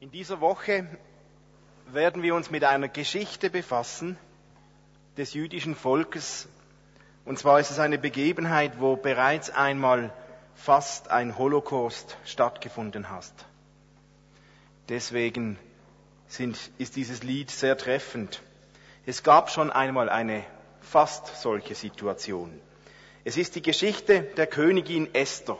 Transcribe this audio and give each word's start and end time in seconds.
In 0.00 0.12
dieser 0.12 0.40
Woche 0.40 0.86
werden 1.88 2.22
wir 2.22 2.36
uns 2.36 2.52
mit 2.52 2.62
einer 2.62 2.86
Geschichte 2.86 3.50
befassen 3.50 4.16
des 5.16 5.34
jüdischen 5.34 5.74
Volkes. 5.74 6.46
Und 7.24 7.40
zwar 7.40 7.58
ist 7.58 7.72
es 7.72 7.80
eine 7.80 7.98
Begebenheit, 7.98 8.78
wo 8.78 8.94
bereits 8.94 9.50
einmal 9.50 10.12
fast 10.54 11.10
ein 11.10 11.36
Holocaust 11.36 12.16
stattgefunden 12.24 13.10
hat. 13.10 13.32
Deswegen 14.88 15.58
sind, 16.28 16.56
ist 16.78 16.94
dieses 16.94 17.24
Lied 17.24 17.50
sehr 17.50 17.76
treffend. 17.76 18.40
Es 19.04 19.24
gab 19.24 19.50
schon 19.50 19.72
einmal 19.72 20.08
eine 20.08 20.44
fast 20.80 21.42
solche 21.42 21.74
Situation. 21.74 22.60
Es 23.24 23.36
ist 23.36 23.56
die 23.56 23.62
Geschichte 23.62 24.22
der 24.22 24.46
Königin 24.46 25.12
Esther. 25.12 25.58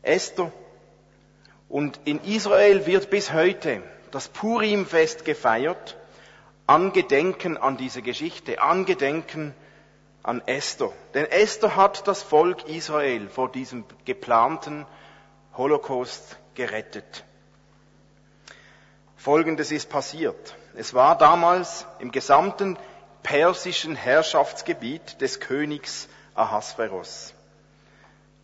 Esther 0.00 0.50
und 1.74 1.98
in 2.04 2.20
Israel 2.22 2.86
wird 2.86 3.10
bis 3.10 3.32
heute 3.32 3.82
das 4.12 4.28
Purim-Fest 4.28 5.24
gefeiert, 5.24 5.96
angedenken 6.68 7.56
an 7.56 7.76
diese 7.76 8.00
Geschichte, 8.00 8.62
angedenken 8.62 9.52
an 10.22 10.40
Esther. 10.46 10.92
Denn 11.14 11.26
Esther 11.26 11.74
hat 11.74 12.06
das 12.06 12.22
Volk 12.22 12.68
Israel 12.68 13.28
vor 13.28 13.50
diesem 13.50 13.84
geplanten 14.04 14.86
Holocaust 15.56 16.38
gerettet. 16.54 17.24
Folgendes 19.16 19.72
ist 19.72 19.90
passiert. 19.90 20.54
Es 20.76 20.94
war 20.94 21.18
damals 21.18 21.86
im 21.98 22.12
gesamten 22.12 22.78
persischen 23.24 23.96
Herrschaftsgebiet 23.96 25.20
des 25.20 25.40
Königs 25.40 26.08
Ahasveros. 26.36 27.33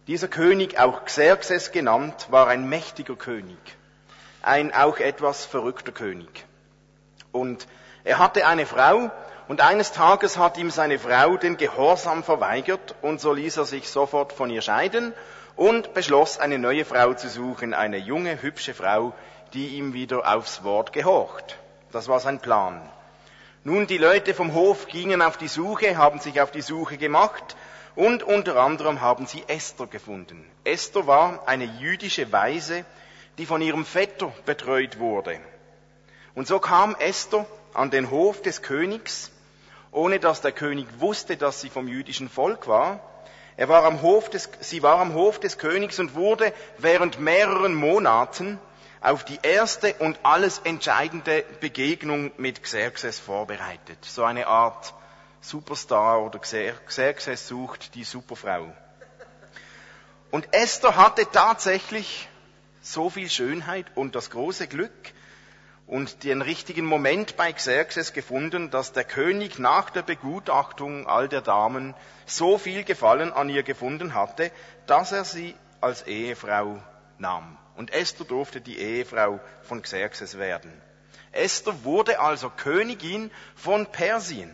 Dieser 0.07 0.29
König, 0.29 0.79
auch 0.79 1.05
Xerxes 1.05 1.73
genannt, 1.73 2.27
war 2.31 2.49
ein 2.49 2.69
mächtiger 2.69 3.17
König, 3.17 3.59
ein 4.43 4.75
auch 4.75 4.99
etwas 4.99 5.45
verrückter 5.45 5.93
König. 5.93 6.47
Und 7.33 7.67
er 8.05 8.19
hatte 8.19 8.47
eine 8.47 8.67
Frau, 8.67 9.11
und 9.47 9.61
eines 9.61 9.93
Tages 9.93 10.39
hat 10.39 10.59
ihm 10.59 10.71
seine 10.71 10.99
Frau 10.99 11.37
den 11.37 11.57
Gehorsam 11.57 12.23
verweigert, 12.23 12.95
und 13.03 13.21
so 13.21 13.33
ließ 13.33 13.57
er 13.59 13.65
sich 13.65 13.89
sofort 13.89 14.33
von 14.33 14.49
ihr 14.49 14.63
scheiden 14.63 15.13
und 15.57 15.93
beschloss, 15.93 16.39
eine 16.39 16.59
neue 16.59 16.85
Frau 16.85 17.13
zu 17.15 17.29
suchen, 17.29 17.75
eine 17.75 17.99
junge, 17.99 18.41
hübsche 18.41 18.75
Frau, 18.75 19.13
die 19.53 19.77
ihm 19.77 19.93
wieder 19.93 20.33
aufs 20.35 20.65
Wort 20.65 20.93
gehorcht. 20.93 21.59
Das 21.93 22.09
war 22.09 22.21
sein 22.21 22.41
Plan. 22.41 22.81
Nun, 23.63 23.87
die 23.87 23.99
Leute 23.99 24.33
vom 24.33 24.55
Hof 24.55 24.87
gingen 24.87 25.21
auf 25.21 25.37
die 25.37 25.49
Suche, 25.49 25.99
haben 25.99 26.19
sich 26.19 26.41
auf 26.41 26.51
die 26.51 26.63
Suche 26.63 26.97
gemacht, 26.97 27.57
und 27.95 28.23
unter 28.23 28.57
anderem 28.57 29.01
haben 29.01 29.27
sie 29.27 29.45
Esther 29.47 29.87
gefunden. 29.87 30.45
Esther 30.65 31.07
war 31.07 31.47
eine 31.47 31.65
jüdische 31.65 32.31
Weise, 32.33 32.85
die 33.39 33.47
von 33.47 33.63
ihrem 33.63 33.85
Vetter 33.85 34.33
betreut 34.47 34.99
wurde. 34.99 35.41
Und 36.35 36.47
so 36.47 36.59
kam 36.59 36.95
Esther 36.97 37.47
an 37.75 37.91
den 37.91 38.11
Hof 38.11 38.43
des 38.43 38.63
Königs, 38.63 39.31
ohne 39.93 40.21
dass 40.21 40.41
der 40.41 40.53
König 40.53 40.87
wusste, 40.99 41.37
dass 41.37 41.61
sie 41.61 41.71
vom 41.71 41.89
jüdischen 41.89 42.29
Volk 42.29 42.69
war. 42.69 43.01
Er 43.57 43.69
war 43.69 43.85
am 43.85 44.03
Hof 44.03 44.31
des, 44.31 44.49
sie 44.61 44.83
war 44.83 44.99
am 45.01 45.15
Hof 45.15 45.41
des 45.41 45.59
Königs 45.59 45.99
und 45.99 46.15
wurde 46.15 46.53
während 46.79 47.19
mehreren 47.19 47.75
Monaten 47.75 48.59
auf 49.01 49.25
die 49.25 49.39
erste 49.43 49.95
und 49.95 50.21
alles 50.23 50.61
entscheidende 50.61 51.45
Begegnung 51.61 52.31
mit 52.37 52.63
Xerxes 52.63 53.19
vorbereitet. 53.19 53.99
So 54.03 54.25
eine 54.25 54.47
Art 54.47 54.95
Superstar 55.41 56.23
oder 56.23 56.39
Xerxes 56.39 57.49
sucht 57.49 57.95
die 57.95 58.05
Superfrau. 58.05 58.73
Und 60.31 60.55
Esther 60.55 60.97
hatte 60.97 61.27
tatsächlich 61.31 62.29
so 62.83 63.11
viel 63.11 63.29
Schönheit 63.29 63.87
und 63.95 64.15
das 64.15 64.31
große 64.31 64.69
Glück 64.69 65.13
und 65.87 66.23
den 66.23 66.41
richtigen 66.41 66.85
Moment 66.85 67.37
bei 67.37 67.53
Xerxes 67.53 68.13
gefunden, 68.13 68.71
dass 68.71 68.93
der 68.93 69.05
König 69.05 69.59
nach 69.59 69.91
der 69.91 70.03
Begutachtung 70.03 71.09
all 71.09 71.29
der 71.29 71.41
Damen 71.41 71.95
so 72.27 72.59
viel 72.59 72.85
Gefallen 72.85 73.33
an 73.33 73.49
ihr 73.49 73.65
gefunden 73.65 74.15
hatte, 74.15 74.53
dass 74.87 75.11
er 75.11 75.25
sie 75.25 75.57
als 75.81 76.07
Ehefrau 76.07 76.81
nahm. 77.19 77.59
Und 77.77 77.93
Esther 77.93 78.25
durfte 78.25 78.61
die 78.61 78.79
Ehefrau 78.79 79.41
von 79.63 79.83
Xerxes 79.83 80.39
werden. 80.39 80.71
Esther 81.33 81.83
wurde 81.83 82.21
also 82.21 82.51
Königin 82.51 83.31
von 83.57 83.87
Persien 83.87 84.51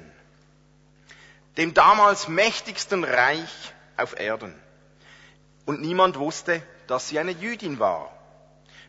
dem 1.57 1.73
damals 1.73 2.29
mächtigsten 2.29 3.05
Reich 3.05 3.73
auf 3.97 4.19
Erden. 4.19 4.55
Und 5.65 5.81
niemand 5.81 6.19
wusste, 6.19 6.63
dass 6.87 7.09
sie 7.09 7.19
eine 7.19 7.33
Jüdin 7.33 7.79
war. 7.79 8.13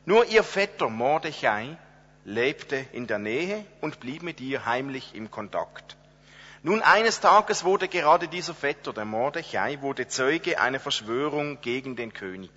Nur 0.05 0.25
ihr 0.25 0.43
Vetter 0.43 0.89
Mordechai 0.89 1.77
lebte 2.23 2.85
in 2.91 3.07
der 3.07 3.19
Nähe 3.19 3.65
und 3.81 3.99
blieb 3.99 4.21
mit 4.21 4.41
ihr 4.41 4.65
heimlich 4.65 5.15
im 5.15 5.31
Kontakt. 5.31 5.95
Nun 6.61 6.81
eines 6.81 7.21
Tages 7.21 7.63
wurde 7.63 7.87
gerade 7.87 8.27
dieser 8.27 8.53
Vetter, 8.53 8.91
der 8.91 9.05
Mordechai, 9.05 9.81
wurde 9.81 10.07
Zeuge 10.07 10.59
einer 10.59 10.79
Verschwörung 10.79 11.61
gegen 11.61 11.95
den 11.95 12.13
König. 12.13 12.51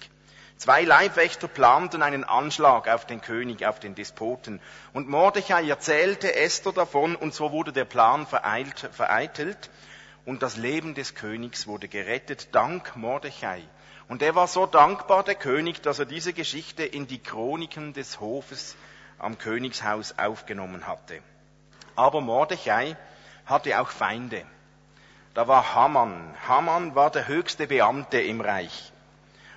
Zwei 0.57 0.83
Leibwächter 0.83 1.49
planten 1.49 2.03
einen 2.03 2.25
Anschlag 2.25 2.89
auf 2.89 3.07
den 3.07 3.21
König, 3.21 3.65
auf 3.65 3.79
den 3.79 3.95
Despoten. 3.95 4.61
Und 4.93 5.09
Mordechai 5.09 5.67
erzählte 5.67 6.35
Esther 6.35 6.73
davon 6.73 7.17
und 7.17 7.33
so 7.33 7.53
wurde 7.53 7.73
der 7.73 7.85
Plan 7.85 8.27
vereitelt 8.27 9.71
und 10.25 10.43
das 10.43 10.57
Leben 10.57 10.95
des 10.95 11.15
Königs 11.15 11.67
wurde 11.67 11.89
gerettet 11.89 12.55
dank 12.55 12.97
Mordechai. 12.97 13.63
Und 14.09 14.23
er 14.23 14.35
war 14.35 14.49
so 14.49 14.67
dankbar, 14.67 15.23
der 15.23 15.37
König, 15.37 15.83
dass 15.83 15.99
er 15.99 16.05
diese 16.05 16.33
Geschichte 16.33 16.85
in 16.85 17.07
die 17.07 17.23
Chroniken 17.23 17.93
des 17.93 18.21
Hofes 18.21 18.77
am 19.19 19.39
Königshaus 19.39 20.19
aufgenommen 20.19 20.87
hatte. 20.87 21.21
Aber 21.95 22.21
Mordechai 22.21 22.97
hatte 23.47 23.81
auch 23.81 23.89
Feinde. 23.89 24.45
Da 25.35 25.47
war 25.47 25.75
Haman. 25.75 26.35
Haman 26.49 26.95
war 26.95 27.11
der 27.11 27.29
höchste 27.29 27.67
Beamte 27.67 28.21
im 28.21 28.41
Reich. 28.41 28.93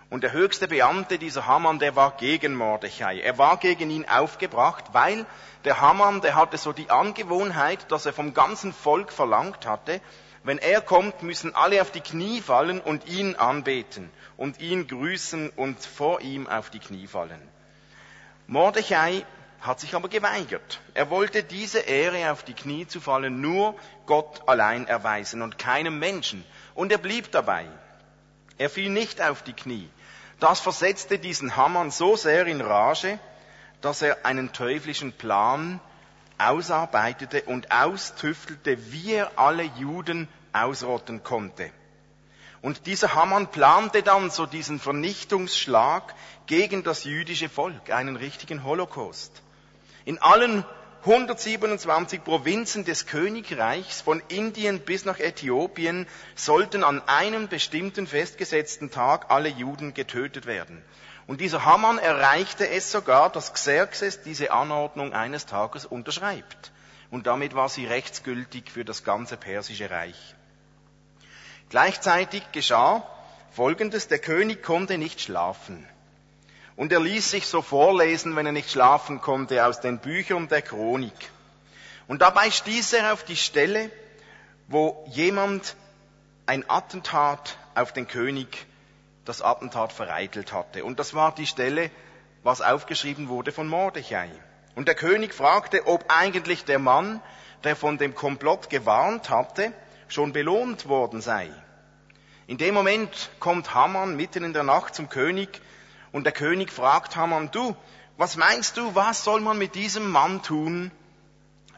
Und 0.10 0.22
der 0.22 0.34
höchste 0.34 0.68
Beamte 0.68 1.18
dieser 1.18 1.48
Haman, 1.48 1.80
der 1.80 1.96
war 1.96 2.12
gegen 2.18 2.54
Mordechai. 2.54 3.20
Er 3.22 3.40
war 3.40 3.58
gegen 3.58 3.90
ihn 3.90 4.08
aufgebracht, 4.08 4.86
weil 4.92 5.26
der 5.66 5.82
Haman, 5.82 6.22
der 6.22 6.36
hatte 6.36 6.60
so 6.60 6.72
die 6.72 6.92
Angewohnheit, 6.92 7.92
dass 7.92 8.06
er 8.06 8.14
vom 8.14 8.36
ganzen 8.36 8.74
Volk 8.74 9.12
verlangt 9.12 9.66
hatte, 9.66 10.00
wenn 10.44 10.58
er 10.58 10.82
kommt, 10.82 11.24
müssen 11.24 11.56
alle 11.56 11.82
auf 11.82 11.92
die 11.92 12.02
Knie 12.02 12.42
fallen 12.42 12.82
und 12.82 13.08
ihn 13.08 13.36
anbeten 13.36 14.12
und 14.36 14.60
ihn 14.60 14.88
grüßen 14.88 15.50
und 15.52 15.80
vor 15.80 16.22
ihm 16.22 16.48
auf 16.48 16.70
die 16.70 16.80
Knie 16.80 17.08
fallen. 17.08 17.42
Mordechai 18.48 19.26
hat 19.62 19.80
sich 19.80 19.96
aber 19.96 20.10
geweigert. 20.10 20.82
Er 20.94 21.10
wollte 21.10 21.44
diese 21.44 21.80
Ehre 21.80 22.32
auf 22.32 22.44
die 22.44 22.54
Knie 22.54 22.86
zu 22.86 23.00
fallen 23.00 23.40
nur 23.40 23.76
Gott 24.06 24.42
allein 24.48 24.86
erweisen 24.88 25.42
und 25.42 25.58
keinem 25.58 25.98
Menschen. 26.00 26.44
Und 26.76 26.92
er 26.92 26.98
blieb 26.98 27.32
dabei. 27.32 27.66
Er 28.58 28.70
fiel 28.70 28.90
nicht 28.90 29.22
auf 29.22 29.42
die 29.44 29.54
Knie. 29.54 29.90
Das 30.42 30.60
versetzte 30.60 31.20
diesen 31.20 31.56
Hamann 31.56 31.92
so 31.92 32.18
sehr 32.18 32.46
in 32.48 32.60
Rage, 32.60 33.18
dass 33.80 34.02
er 34.02 34.26
einen 34.26 34.52
teuflischen 34.52 35.14
Plan 35.14 35.80
ausarbeitete 36.38 37.44
und 37.44 37.72
austüftelte, 37.72 38.92
wie 38.92 39.14
er 39.14 39.32
alle 39.38 39.64
Juden 39.64 40.28
ausrotten 40.52 41.24
konnte. 41.24 41.72
Und 42.62 42.86
dieser 42.86 43.14
Hamann 43.14 43.48
plante 43.48 44.04
dann 44.04 44.30
so 44.30 44.46
diesen 44.46 44.80
Vernichtungsschlag 44.80 46.16
gegen 46.46 46.84
das 46.84 47.04
jüdische 47.04 47.50
Volk, 47.50 47.92
einen 47.92 48.16
richtigen 48.16 48.64
Holocaust. 48.64 49.42
In 50.06 50.18
allen 50.22 50.64
127 51.06 52.24
Provinzen 52.24 52.86
des 52.86 53.06
Königreichs, 53.08 54.00
von 54.00 54.24
Indien 54.30 54.80
bis 54.80 55.04
nach 55.04 55.20
Äthiopien, 55.20 56.08
sollten 56.34 56.86
an 56.86 57.02
einem 57.08 57.50
bestimmten 57.50 58.08
festgesetzten 58.08 58.90
Tag 58.90 59.30
alle 59.30 59.50
Juden 59.50 59.94
getötet 59.94 60.46
werden. 60.46 60.82
Und 61.28 61.42
dieser 61.42 61.66
Hamann 61.66 61.98
erreichte 61.98 62.70
es 62.70 62.90
sogar, 62.90 63.30
dass 63.30 63.54
Xerxes 63.54 64.22
diese 64.22 64.52
Anordnung 64.52 65.12
eines 65.12 65.46
Tages 65.46 65.86
unterschreibt. 65.86 66.72
Und 67.12 67.28
damit 67.28 67.54
war 67.54 67.68
sie 67.68 67.86
rechtsgültig 67.86 68.72
für 68.72 68.86
das 68.86 69.04
ganze 69.04 69.36
persische 69.36 69.90
Reich. 69.92 70.36
Gleichzeitig 71.70 72.44
geschah 72.54 73.06
Folgendes, 73.52 74.08
der 74.08 74.20
König 74.20 74.64
konnte 74.64 74.98
nicht 74.98 75.20
schlafen. 75.20 75.86
Und 76.76 76.92
er 76.92 77.00
ließ 77.00 77.30
sich 77.30 77.48
so 77.48 77.62
vorlesen, 77.62 78.36
wenn 78.36 78.46
er 78.46 78.52
nicht 78.52 78.72
schlafen 78.72 79.22
konnte, 79.22 79.66
aus 79.66 79.80
den 79.80 80.00
Büchern 80.00 80.48
der 80.48 80.62
Chronik. 80.62 81.14
Und 82.08 82.22
dabei 82.22 82.50
stieß 82.50 82.94
er 82.94 83.14
auf 83.14 83.24
die 83.24 83.36
Stelle, 83.36 83.92
wo 84.68 85.06
jemand 85.12 85.76
ein 86.46 86.68
Attentat 86.70 87.58
auf 87.76 87.94
den 87.94 88.08
König 88.08 88.66
das 89.26 89.42
Attentat 89.42 89.94
vereitelt 89.94 90.52
hatte. 90.52 90.84
Und 90.84 91.00
das 91.00 91.14
war 91.14 91.34
die 91.34 91.46
Stelle, 91.46 91.90
was 92.44 92.62
aufgeschrieben 92.62 93.30
wurde 93.30 93.52
von 93.52 93.68
Mordechai. 93.68 94.30
Und 94.76 94.88
der 94.88 94.96
König 94.96 95.34
fragte, 95.34 95.88
ob 95.88 96.06
eigentlich 96.10 96.66
der 96.66 96.80
Mann, 96.80 97.22
der 97.64 97.76
von 97.76 97.98
dem 97.98 98.16
Komplott 98.16 98.70
gewarnt 98.70 99.30
hatte, 99.30 99.72
schon 100.08 100.34
belohnt 100.34 100.88
worden 100.90 101.22
sei. 101.22 101.50
In 102.48 102.58
dem 102.58 102.74
Moment 102.74 103.30
kommt 103.40 103.74
Haman 103.74 104.18
mitten 104.18 104.44
in 104.44 104.54
der 104.54 104.64
Nacht 104.64 104.96
zum 104.96 105.08
König 105.08 105.62
und 106.14 106.24
der 106.24 106.32
König 106.32 106.72
fragt 106.72 107.18
Haman, 107.18 107.52
du, 107.52 107.76
was 108.16 108.38
meinst 108.38 108.78
du, 108.78 108.96
was 108.96 109.26
soll 109.26 109.42
man 109.42 109.58
mit 109.58 109.76
diesem 109.76 110.10
Mann 110.10 110.42
tun, 110.42 110.92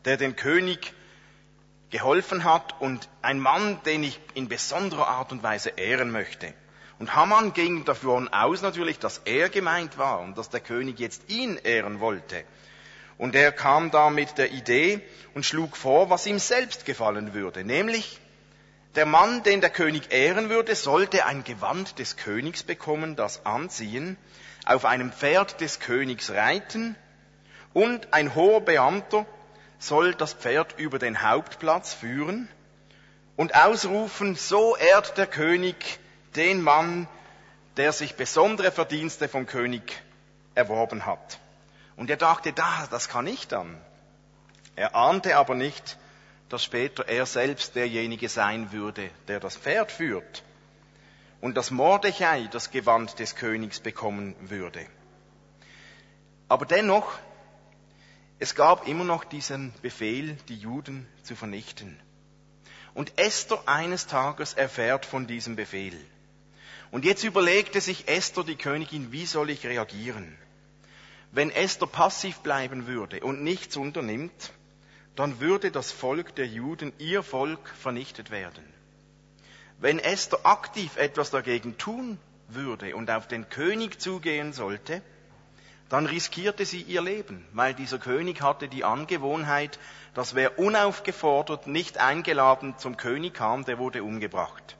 der 0.03 0.17
den 0.17 0.35
König 0.35 0.93
geholfen 1.89 2.43
hat 2.43 2.79
und 2.81 3.09
ein 3.21 3.39
Mann, 3.39 3.81
den 3.85 4.03
ich 4.03 4.19
in 4.35 4.49
besonderer 4.49 5.07
Art 5.07 5.31
und 5.31 5.41
Weise 5.41 5.69
ehren 5.77 6.11
möchte? 6.11 6.53
Und 6.99 7.15
Haman 7.15 7.53
ging 7.53 7.85
davon 7.85 8.27
aus 8.27 8.61
natürlich, 8.61 8.99
dass 8.99 9.21
er 9.25 9.49
gemeint 9.49 9.97
war 9.97 10.19
und 10.19 10.37
dass 10.37 10.49
der 10.49 10.59
König 10.59 10.99
jetzt 10.99 11.29
ihn 11.29 11.57
ehren 11.57 11.99
wollte. 11.99 12.43
Und 13.17 13.35
er 13.35 13.53
kam 13.53 13.91
da 13.91 14.09
mit 14.09 14.37
der 14.37 14.51
Idee 14.51 15.01
und 15.33 15.45
schlug 15.45 15.77
vor, 15.77 16.09
was 16.09 16.27
ihm 16.27 16.39
selbst 16.39 16.85
gefallen 16.85 17.33
würde, 17.33 17.63
nämlich 17.63 18.19
der 18.95 19.05
Mann, 19.05 19.43
den 19.43 19.61
der 19.61 19.69
König 19.69 20.11
ehren 20.11 20.49
würde, 20.49 20.75
sollte 20.75 21.25
ein 21.25 21.43
Gewand 21.43 21.99
des 21.99 22.15
Königs 22.15 22.63
bekommen, 22.63 23.15
das 23.15 23.45
anziehen, 23.45 24.17
auf 24.65 24.85
einem 24.85 25.11
Pferd 25.11 25.61
des 25.61 25.79
Königs 25.79 26.31
reiten 26.31 26.95
und 27.73 28.13
ein 28.13 28.35
hoher 28.35 28.61
Beamter 28.61 29.25
soll 29.79 30.15
das 30.15 30.33
Pferd 30.33 30.79
über 30.79 30.97
den 30.97 31.21
Hauptplatz 31.21 31.93
führen 31.93 32.47
und 33.35 33.53
ausrufen, 33.53 34.35
so 34.35 34.77
ehrt 34.77 35.17
der 35.17 35.27
König 35.27 35.99
den 36.35 36.61
Mann, 36.61 37.07
der 37.77 37.91
sich 37.91 38.15
besondere 38.15 38.71
Verdienste 38.71 39.27
vom 39.27 39.45
König 39.45 40.01
erworben 40.55 41.05
hat. 41.05 41.39
Und 41.97 42.09
er 42.09 42.17
dachte, 42.17 42.53
da, 42.53 42.87
das 42.89 43.09
kann 43.09 43.27
ich 43.27 43.47
dann. 43.47 43.77
Er 44.75 44.95
ahnte 44.95 45.35
aber 45.37 45.55
nicht, 45.55 45.97
dass 46.49 46.63
später 46.63 47.07
er 47.07 47.25
selbst 47.25 47.75
derjenige 47.75 48.29
sein 48.29 48.71
würde, 48.71 49.09
der 49.27 49.39
das 49.39 49.57
Pferd 49.57 49.91
führt 49.91 50.43
und 51.41 51.55
dass 51.55 51.71
Mordechai 51.71 52.47
das 52.51 52.71
Gewand 52.71 53.19
des 53.19 53.35
Königs 53.35 53.79
bekommen 53.79 54.35
würde. 54.41 54.85
Aber 56.47 56.65
dennoch, 56.65 57.17
es 58.37 58.53
gab 58.53 58.87
immer 58.87 59.03
noch 59.03 59.23
diesen 59.23 59.73
Befehl, 59.81 60.37
die 60.47 60.57
Juden 60.57 61.07
zu 61.23 61.35
vernichten. 61.35 61.99
Und 62.93 63.17
Esther 63.17 63.61
eines 63.65 64.07
Tages 64.07 64.53
erfährt 64.53 65.05
von 65.05 65.27
diesem 65.27 65.55
Befehl. 65.55 65.97
Und 66.91 67.03
jetzt 67.03 67.23
überlegte 67.23 67.81
sich 67.81 68.07
Esther, 68.07 68.43
die 68.43 68.55
Königin, 68.55 69.11
wie 69.11 69.25
soll 69.25 69.49
ich 69.49 69.65
reagieren? 69.65 70.37
Wenn 71.31 71.49
Esther 71.49 71.87
passiv 71.87 72.39
bleiben 72.39 72.87
würde 72.87 73.19
und 73.21 73.43
nichts 73.43 73.75
unternimmt, 73.75 74.53
dann 75.15 75.39
würde 75.39 75.71
das 75.71 75.91
Volk 75.91 76.35
der 76.35 76.47
Juden, 76.47 76.93
ihr 76.97 77.23
Volk, 77.23 77.69
vernichtet 77.69 78.31
werden. 78.31 78.63
Wenn 79.79 79.99
Esther 79.99 80.45
aktiv 80.45 80.97
etwas 80.97 81.31
dagegen 81.31 81.77
tun 81.77 82.17
würde 82.47 82.95
und 82.95 83.09
auf 83.09 83.27
den 83.27 83.49
König 83.49 83.99
zugehen 83.99 84.53
sollte, 84.53 85.01
dann 85.89 86.05
riskierte 86.05 86.65
sie 86.65 86.81
ihr 86.81 87.01
Leben, 87.01 87.45
weil 87.53 87.73
dieser 87.73 87.99
König 87.99 88.41
hatte 88.41 88.67
die 88.67 88.83
Angewohnheit, 88.83 89.79
dass 90.13 90.33
wer 90.33 90.57
unaufgefordert, 90.57 91.67
nicht 91.67 91.97
eingeladen 91.99 92.77
zum 92.77 92.97
König 92.97 93.35
kam, 93.35 93.65
der 93.65 93.77
wurde 93.77 94.03
umgebracht. 94.03 94.77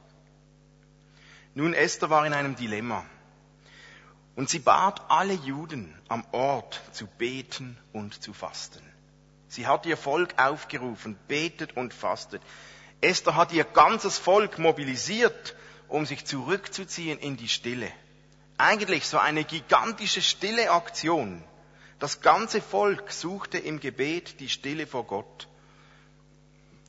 Nun, 1.54 1.72
Esther 1.74 2.10
war 2.10 2.26
in 2.26 2.34
einem 2.34 2.56
Dilemma. 2.56 3.04
Und 4.34 4.50
sie 4.50 4.58
bat 4.58 5.02
alle 5.08 5.32
Juden 5.32 5.94
am 6.08 6.24
Ort 6.32 6.82
zu 6.92 7.06
beten 7.06 7.78
und 7.92 8.22
zu 8.22 8.34
fasten. 8.34 8.82
Sie 9.56 9.66
hat 9.66 9.86
ihr 9.86 9.96
Volk 9.96 10.34
aufgerufen, 10.36 11.18
betet 11.28 11.78
und 11.78 11.94
fastet. 11.94 12.42
Esther 13.00 13.36
hat 13.36 13.54
ihr 13.54 13.64
ganzes 13.64 14.18
Volk 14.18 14.58
mobilisiert, 14.58 15.56
um 15.88 16.04
sich 16.04 16.26
zurückzuziehen 16.26 17.18
in 17.18 17.38
die 17.38 17.48
Stille. 17.48 17.90
Eigentlich 18.58 19.06
so 19.06 19.16
eine 19.16 19.44
gigantische 19.44 20.20
stille 20.20 20.70
Aktion. 20.70 21.42
Das 21.98 22.20
ganze 22.20 22.60
Volk 22.60 23.10
suchte 23.10 23.56
im 23.56 23.80
Gebet 23.80 24.40
die 24.40 24.50
Stille 24.50 24.86
vor 24.86 25.04
Gott. 25.04 25.48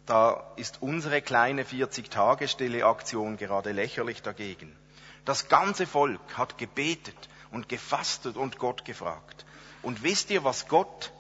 Da 0.06 0.52
ist 0.58 0.82
unsere 0.82 1.22
kleine 1.22 1.64
40-Tage-Stille-Aktion 1.64 3.38
gerade 3.38 3.72
lächerlich 3.72 4.24
dagegen. 4.24 4.76
Das 5.24 5.48
ganze 5.48 5.88
Volk 5.88 6.38
hat 6.38 6.58
gebetet 6.58 7.30
und 7.50 7.70
gefastet 7.70 8.36
und 8.36 8.58
Gott 8.58 8.84
gefragt. 8.84 9.46
Und 9.84 10.04
wisst 10.04 10.32
ihr, 10.32 10.44
was 10.44 10.68
Gott 10.68 11.14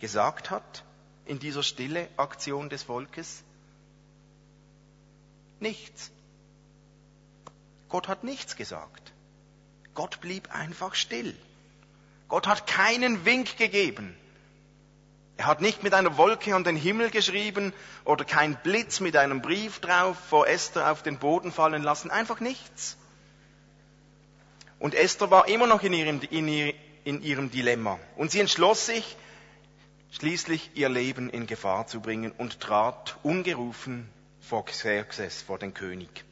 gesagt 0.00 0.50
hat 0.50 0.82
in 1.28 1.38
dieser 1.38 1.62
stille 1.62 2.08
Aktion 2.16 2.68
des 2.68 2.82
Volkes? 2.82 3.42
Nichts. 5.60 6.10
Gott 7.88 8.08
hat 8.08 8.24
nichts 8.24 8.56
gesagt. 8.56 9.12
Gott 9.94 10.20
blieb 10.20 10.54
einfach 10.54 10.94
still. 10.94 11.34
Gott 12.28 12.46
hat 12.46 12.66
keinen 12.66 13.24
Wink 13.24 13.56
gegeben. 13.56 14.16
Er 15.38 15.46
hat 15.46 15.60
nicht 15.60 15.82
mit 15.82 15.94
einer 15.94 16.16
Wolke 16.16 16.54
an 16.54 16.64
den 16.64 16.76
Himmel 16.76 17.10
geschrieben 17.10 17.72
oder 18.04 18.24
kein 18.24 18.56
Blitz 18.56 19.00
mit 19.00 19.16
einem 19.16 19.40
Brief 19.40 19.78
drauf 19.78 20.16
vor 20.28 20.48
Esther 20.48 20.90
auf 20.90 21.02
den 21.02 21.18
Boden 21.18 21.52
fallen 21.52 21.82
lassen. 21.82 22.10
Einfach 22.10 22.40
nichts. 22.40 22.96
Und 24.78 24.94
Esther 24.94 25.30
war 25.30 25.48
immer 25.48 25.66
noch 25.66 25.82
in 25.82 25.92
ihrem, 25.92 26.20
in, 27.04 27.22
ihrem 27.22 27.50
Dilemma. 27.50 27.98
Und 28.16 28.30
sie 28.30 28.40
entschloss 28.40 28.86
sich, 28.86 29.16
schließlich 30.10 30.70
ihr 30.74 30.88
Leben 30.88 31.30
in 31.30 31.46
Gefahr 31.46 31.86
zu 31.86 32.00
bringen 32.00 32.32
und 32.32 32.60
trat 32.60 33.16
ungerufen 33.22 34.08
vor 34.40 34.64
Xerxes, 34.64 35.42
vor 35.42 35.58
den 35.58 35.74
König. 35.74 36.24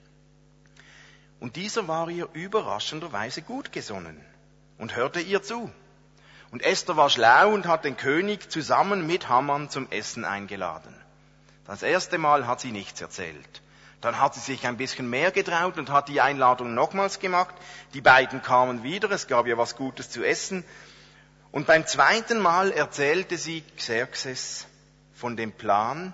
Und 1.38 1.56
dieser 1.56 1.87
war 1.87 2.08
ihr 2.08 2.28
überraschenderweise 2.32 3.43
gut 3.43 3.73
gesonnen 3.73 4.25
und 4.78 4.96
hörte 4.96 5.20
ihr 5.20 5.43
zu. 5.43 5.70
Und 6.50 6.62
Esther 6.62 6.96
war 6.96 7.11
schlau 7.11 7.52
und 7.52 7.67
hat 7.67 7.84
den 7.84 7.96
König 7.96 8.50
zusammen 8.50 9.06
mit 9.06 9.28
Haman 9.28 9.69
zum 9.69 9.90
Essen 9.90 10.25
eingeladen. 10.25 10.94
Das 11.67 11.82
erste 11.82 12.19
Mal 12.19 12.46
hat 12.46 12.61
sie 12.61 12.70
nichts 12.70 13.00
erzählt. 13.00 13.62
Dann 14.00 14.20
hat 14.20 14.34
sie 14.34 14.40
sich 14.40 14.67
ein 14.67 14.76
bisschen 14.76 15.11
mehr 15.11 15.32
getraut 15.32 15.79
und 15.79 15.90
hat 15.90 16.08
die 16.08 16.20
Einladung 16.20 16.75
nochmals 16.75 17.19
gemacht. 17.19 17.55
Die 17.93 18.00
beiden 18.00 18.43
kamen 18.43 18.82
wieder, 18.82 19.11
es 19.11 19.26
gab 19.26 19.46
ihr 19.46 19.58
was 19.58 19.76
Gutes 19.76 20.11
zu 20.11 20.22
essen. 20.22 20.64
Und 21.56 21.67
beim 21.67 21.87
zweiten 21.87 22.38
Mal 22.38 22.70
erzählte 22.70 23.38
sie 23.38 23.62
Xerxes 23.79 24.67
von 25.14 25.38
dem 25.38 25.53
Plan, 25.53 26.12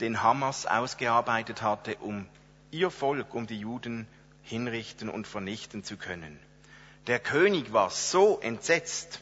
den 0.00 0.22
Hamas 0.22 0.64
ausgearbeitet 0.64 1.60
hatte, 1.60 1.96
um 1.96 2.26
ihr 2.70 2.90
Volk, 2.90 3.34
um 3.34 3.46
die 3.46 3.58
Juden 3.58 4.08
hinrichten 4.42 5.10
und 5.10 5.26
vernichten 5.26 5.84
zu 5.84 5.98
können. 5.98 6.40
Der 7.08 7.18
König 7.18 7.74
war 7.74 7.90
so 7.90 8.40
entsetzt, 8.40 9.20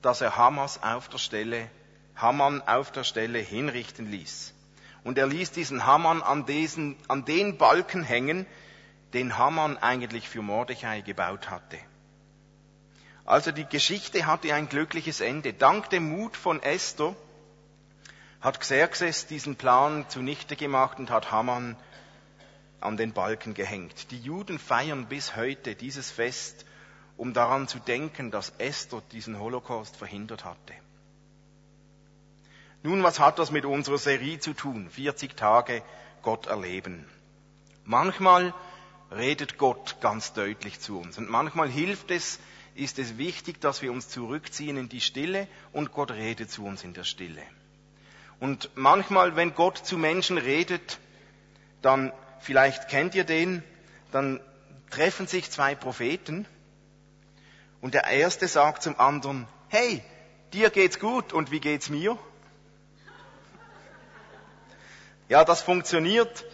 dass 0.00 0.22
er 0.22 0.38
Hamas 0.38 0.82
auf 0.82 1.10
der 1.10 1.18
Stelle, 1.18 1.68
Haman 2.16 2.62
auf 2.62 2.90
der 2.90 3.04
Stelle 3.04 3.40
hinrichten 3.40 4.10
ließ. 4.10 4.54
Und 5.02 5.18
er 5.18 5.26
ließ 5.26 5.50
diesen 5.50 5.84
Haman 5.84 6.22
an, 6.22 6.46
diesen, 6.46 6.96
an 7.06 7.26
den 7.26 7.58
Balken 7.58 8.02
hängen, 8.02 8.46
den 9.12 9.36
Haman 9.36 9.76
eigentlich 9.76 10.26
für 10.26 10.40
Mordechai 10.40 11.02
gebaut 11.02 11.50
hatte. 11.50 11.76
Also 13.24 13.52
die 13.52 13.64
Geschichte 13.64 14.26
hatte 14.26 14.52
ein 14.54 14.68
glückliches 14.68 15.20
Ende. 15.20 15.52
Dank 15.54 15.90
dem 15.90 16.10
Mut 16.10 16.36
von 16.36 16.62
Esther 16.62 17.16
hat 18.40 18.60
Xerxes 18.60 19.26
diesen 19.26 19.56
Plan 19.56 20.06
zunichte 20.10 20.54
gemacht 20.54 20.98
und 20.98 21.08
hat 21.10 21.32
Haman 21.32 21.76
an 22.80 22.98
den 22.98 23.14
Balken 23.14 23.54
gehängt. 23.54 24.10
Die 24.10 24.20
Juden 24.20 24.58
feiern 24.58 25.06
bis 25.06 25.34
heute 25.36 25.74
dieses 25.74 26.10
Fest, 26.10 26.66
um 27.16 27.32
daran 27.32 27.66
zu 27.66 27.78
denken, 27.78 28.30
dass 28.30 28.52
Esther 28.58 29.02
diesen 29.12 29.38
Holocaust 29.38 29.96
verhindert 29.96 30.44
hatte. 30.44 30.74
Nun, 32.82 33.02
was 33.02 33.18
hat 33.18 33.38
das 33.38 33.50
mit 33.50 33.64
unserer 33.64 33.96
Serie 33.96 34.38
zu 34.38 34.52
tun? 34.52 34.90
40 34.90 35.34
Tage 35.34 35.82
Gott 36.20 36.46
erleben. 36.46 37.06
Manchmal 37.84 38.52
redet 39.10 39.56
Gott 39.56 39.96
ganz 40.02 40.34
deutlich 40.34 40.80
zu 40.80 40.98
uns 40.98 41.16
und 41.16 41.30
manchmal 41.30 41.70
hilft 41.70 42.10
es, 42.10 42.38
ist 42.74 42.98
es 42.98 43.18
wichtig, 43.18 43.60
dass 43.60 43.82
wir 43.82 43.92
uns 43.92 44.08
zurückziehen 44.08 44.76
in 44.76 44.88
die 44.88 45.00
Stille 45.00 45.46
und 45.72 45.92
Gott 45.92 46.10
redet 46.10 46.50
zu 46.50 46.64
uns 46.64 46.82
in 46.84 46.94
der 46.94 47.04
Stille. 47.04 47.42
Und 48.40 48.70
manchmal, 48.74 49.36
wenn 49.36 49.54
Gott 49.54 49.78
zu 49.78 49.96
Menschen 49.96 50.38
redet, 50.38 50.98
dann, 51.82 52.12
vielleicht 52.40 52.88
kennt 52.88 53.14
ihr 53.14 53.24
den, 53.24 53.62
dann 54.10 54.40
treffen 54.90 55.26
sich 55.26 55.50
zwei 55.50 55.74
Propheten 55.74 56.46
und 57.80 57.94
der 57.94 58.04
erste 58.04 58.48
sagt 58.48 58.82
zum 58.82 58.98
anderen, 58.98 59.46
hey, 59.68 60.02
dir 60.52 60.70
geht's 60.70 60.98
gut 60.98 61.32
und 61.32 61.50
wie 61.50 61.60
geht's 61.60 61.90
mir? 61.90 62.18
Ja, 65.28 65.44
das 65.44 65.62
funktioniert, 65.62 66.44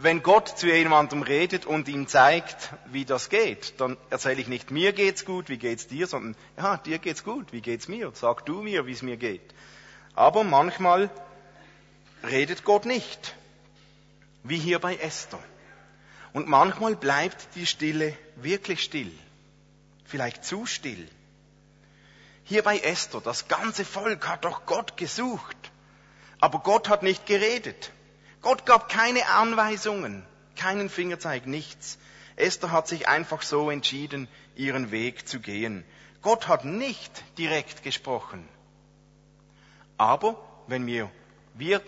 wenn 0.00 0.22
Gott 0.22 0.56
zu 0.56 0.68
jemandem 0.68 1.22
redet 1.22 1.66
und 1.66 1.88
ihm 1.88 2.06
zeigt, 2.06 2.72
wie 2.92 3.04
das 3.04 3.30
geht. 3.30 3.80
Dann 3.80 3.96
erzähle 4.10 4.40
ich 4.40 4.46
nicht, 4.46 4.70
mir 4.70 4.92
geht's 4.92 5.24
gut, 5.24 5.48
wie 5.48 5.58
geht's 5.58 5.88
dir, 5.88 6.06
sondern, 6.06 6.36
ja, 6.56 6.76
dir 6.76 6.98
geht's 6.98 7.24
gut, 7.24 7.52
wie 7.52 7.60
geht's 7.60 7.88
mir? 7.88 8.12
Sag 8.14 8.46
du 8.46 8.62
mir, 8.62 8.86
wie 8.86 8.92
es 8.92 9.02
mir 9.02 9.16
geht. 9.16 9.54
Aber 10.14 10.44
manchmal 10.44 11.10
redet 12.22 12.64
Gott 12.64 12.86
nicht, 12.86 13.34
wie 14.44 14.58
hier 14.58 14.78
bei 14.78 14.96
Esther. 14.96 15.42
Und 16.32 16.46
manchmal 16.46 16.94
bleibt 16.94 17.56
die 17.56 17.66
Stille 17.66 18.16
wirklich 18.36 18.84
still, 18.84 19.12
vielleicht 20.04 20.44
zu 20.44 20.64
still. 20.64 21.08
Hier 22.44 22.62
bei 22.62 22.78
Esther, 22.78 23.20
das 23.20 23.48
ganze 23.48 23.84
Volk 23.84 24.28
hat 24.28 24.44
doch 24.44 24.64
Gott 24.64 24.96
gesucht. 24.96 25.56
Aber 26.38 26.60
Gott 26.60 26.88
hat 26.88 27.02
nicht 27.02 27.26
geredet. 27.26 27.90
Gott 28.40 28.66
gab 28.66 28.88
keine 28.88 29.26
Anweisungen, 29.28 30.24
keinen 30.56 30.88
Fingerzeig, 30.88 31.46
nichts. 31.46 31.98
Esther 32.36 32.70
hat 32.70 32.86
sich 32.86 33.08
einfach 33.08 33.42
so 33.42 33.70
entschieden, 33.70 34.28
ihren 34.54 34.90
Weg 34.90 35.28
zu 35.28 35.40
gehen. 35.40 35.84
Gott 36.22 36.48
hat 36.48 36.64
nicht 36.64 37.24
direkt 37.36 37.82
gesprochen. 37.82 38.48
Aber 39.96 40.36
wenn 40.68 40.86
wir, 40.86 41.10
wir 41.54 41.82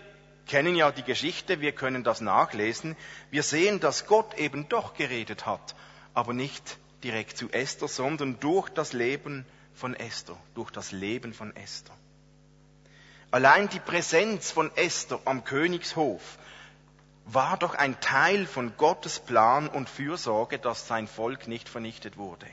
kennen 0.45 0.75
ja 0.75 0.91
die 0.91 1.03
Geschichte, 1.03 1.61
wir 1.61 1.71
können 1.71 2.03
das 2.03 2.19
nachlesen, 2.19 2.97
wir 3.29 3.43
sehen, 3.43 3.79
dass 3.79 4.05
Gott 4.05 4.37
eben 4.37 4.67
doch 4.67 4.93
geredet 4.93 5.45
hat, 5.45 5.75
aber 6.13 6.33
nicht 6.33 6.77
direkt 7.03 7.37
zu 7.37 7.49
Esther, 7.51 7.87
sondern 7.87 8.39
durch 8.39 8.69
das 8.69 8.91
Leben 8.93 9.45
von 9.73 9.95
Esther, 9.95 10.37
durch 10.55 10.71
das 10.71 10.91
Leben 10.91 11.33
von 11.33 11.55
Esther. 11.55 11.95
Allein 13.31 13.69
die 13.69 13.79
Präsenz 13.79 14.51
von 14.51 14.75
Esther 14.75 15.19
am 15.23 15.45
Königshof 15.45 16.21
war 17.25 17.57
doch 17.57 17.75
ein 17.75 17.97
Teil 18.01 18.45
von 18.45 18.75
Gottes 18.75 19.19
Plan 19.19 19.69
und 19.69 19.89
Fürsorge, 19.89 20.59
dass 20.59 20.85
sein 20.85 21.07
Volk 21.07 21.47
nicht 21.47 21.69
vernichtet 21.69 22.17
wurde. 22.17 22.45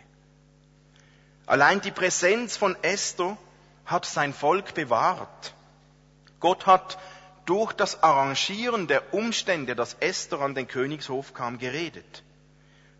Allein 1.47 1.81
die 1.81 1.91
Präsenz 1.91 2.57
von 2.57 2.77
Esther 2.83 3.37
hat 3.87 4.05
sein 4.07 4.33
Volk 4.33 4.75
bewahrt. 4.75 5.55
Gott 6.39 6.67
hat 6.67 6.99
durch 7.45 7.73
das 7.73 8.05
Arrangieren 8.05 8.87
der 8.87 9.13
Umstände, 9.13 9.75
dass 9.75 9.95
Esther 9.95 10.41
an 10.41 10.55
den 10.55 10.69
Königshof 10.69 11.35
kam, 11.35 11.59
geredet. 11.59 12.23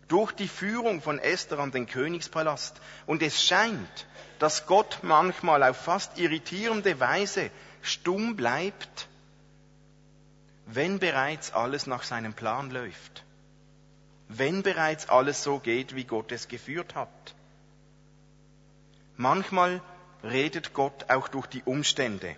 Durch 0.09 0.33
die 0.33 0.47
Führung 0.47 1.01
von 1.01 1.19
Esther 1.19 1.59
an 1.59 1.71
den 1.71 1.85
Königspalast. 1.85 2.81
Und 3.05 3.21
es 3.21 3.41
scheint, 3.41 4.07
dass 4.39 4.65
Gott 4.65 4.99
manchmal 5.03 5.63
auf 5.63 5.77
fast 5.77 6.17
irritierende 6.17 6.99
Weise 6.99 7.51
stumm 7.81 8.35
bleibt, 8.35 9.07
wenn 10.65 10.99
bereits 10.99 11.51
alles 11.51 11.87
nach 11.87 12.03
seinem 12.03 12.33
Plan 12.33 12.69
läuft, 12.69 13.23
wenn 14.27 14.61
bereits 14.61 15.09
alles 15.09 15.43
so 15.43 15.59
geht, 15.59 15.95
wie 15.95 16.03
Gott 16.03 16.31
es 16.31 16.47
geführt 16.47 16.95
hat. 16.95 17.35
Manchmal 19.17 19.81
redet 20.23 20.73
Gott 20.73 21.09
auch 21.09 21.27
durch 21.27 21.47
die 21.47 21.63
Umstände. 21.63 22.35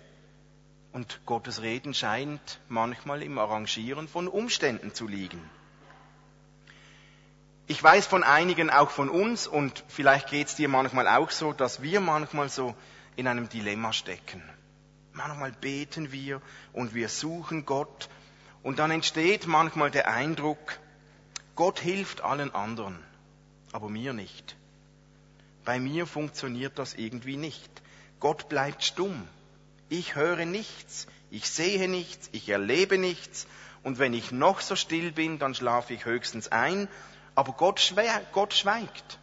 Und 0.92 1.20
Gottes 1.26 1.62
Reden 1.62 1.94
scheint 1.94 2.60
manchmal 2.68 3.22
im 3.22 3.38
Arrangieren 3.38 4.08
von 4.08 4.28
Umständen 4.28 4.92
zu 4.94 5.08
liegen. 5.08 5.40
Ich 7.66 7.82
weiß 7.82 8.06
von 8.06 8.22
einigen, 8.22 8.68
auch 8.68 8.90
von 8.90 9.08
uns, 9.08 9.46
und 9.46 9.84
vielleicht 9.88 10.28
geht 10.28 10.48
es 10.48 10.56
dir 10.56 10.68
manchmal 10.68 11.08
auch 11.08 11.30
so, 11.30 11.52
dass 11.52 11.80
wir 11.80 12.00
manchmal 12.00 12.48
so 12.48 12.74
in 13.16 13.26
einem 13.26 13.48
Dilemma 13.48 13.92
stecken. 13.92 14.42
Manchmal 15.12 15.52
beten 15.52 16.12
wir 16.12 16.40
und 16.72 16.94
wir 16.94 17.08
suchen 17.08 17.66
Gott 17.66 18.08
und 18.62 18.78
dann 18.78 18.90
entsteht 18.90 19.46
manchmal 19.46 19.90
der 19.90 20.08
Eindruck, 20.08 20.78
Gott 21.54 21.80
hilft 21.80 22.22
allen 22.22 22.54
anderen, 22.54 22.98
aber 23.72 23.88
mir 23.88 24.14
nicht. 24.14 24.56
Bei 25.64 25.78
mir 25.78 26.06
funktioniert 26.06 26.78
das 26.78 26.94
irgendwie 26.94 27.36
nicht. 27.36 27.82
Gott 28.20 28.48
bleibt 28.48 28.84
stumm. 28.84 29.28
Ich 29.88 30.14
höre 30.14 30.46
nichts, 30.46 31.06
ich 31.30 31.48
sehe 31.48 31.88
nichts, 31.88 32.30
ich 32.32 32.48
erlebe 32.48 32.96
nichts 32.96 33.46
und 33.82 33.98
wenn 33.98 34.14
ich 34.14 34.32
noch 34.32 34.60
so 34.60 34.76
still 34.76 35.12
bin, 35.12 35.38
dann 35.38 35.54
schlafe 35.54 35.92
ich 35.92 36.04
höchstens 36.04 36.48
ein, 36.48 36.88
aber 37.34 37.52
Gott, 37.52 37.94
Gott 38.32 38.54
schweigt. 38.54 39.18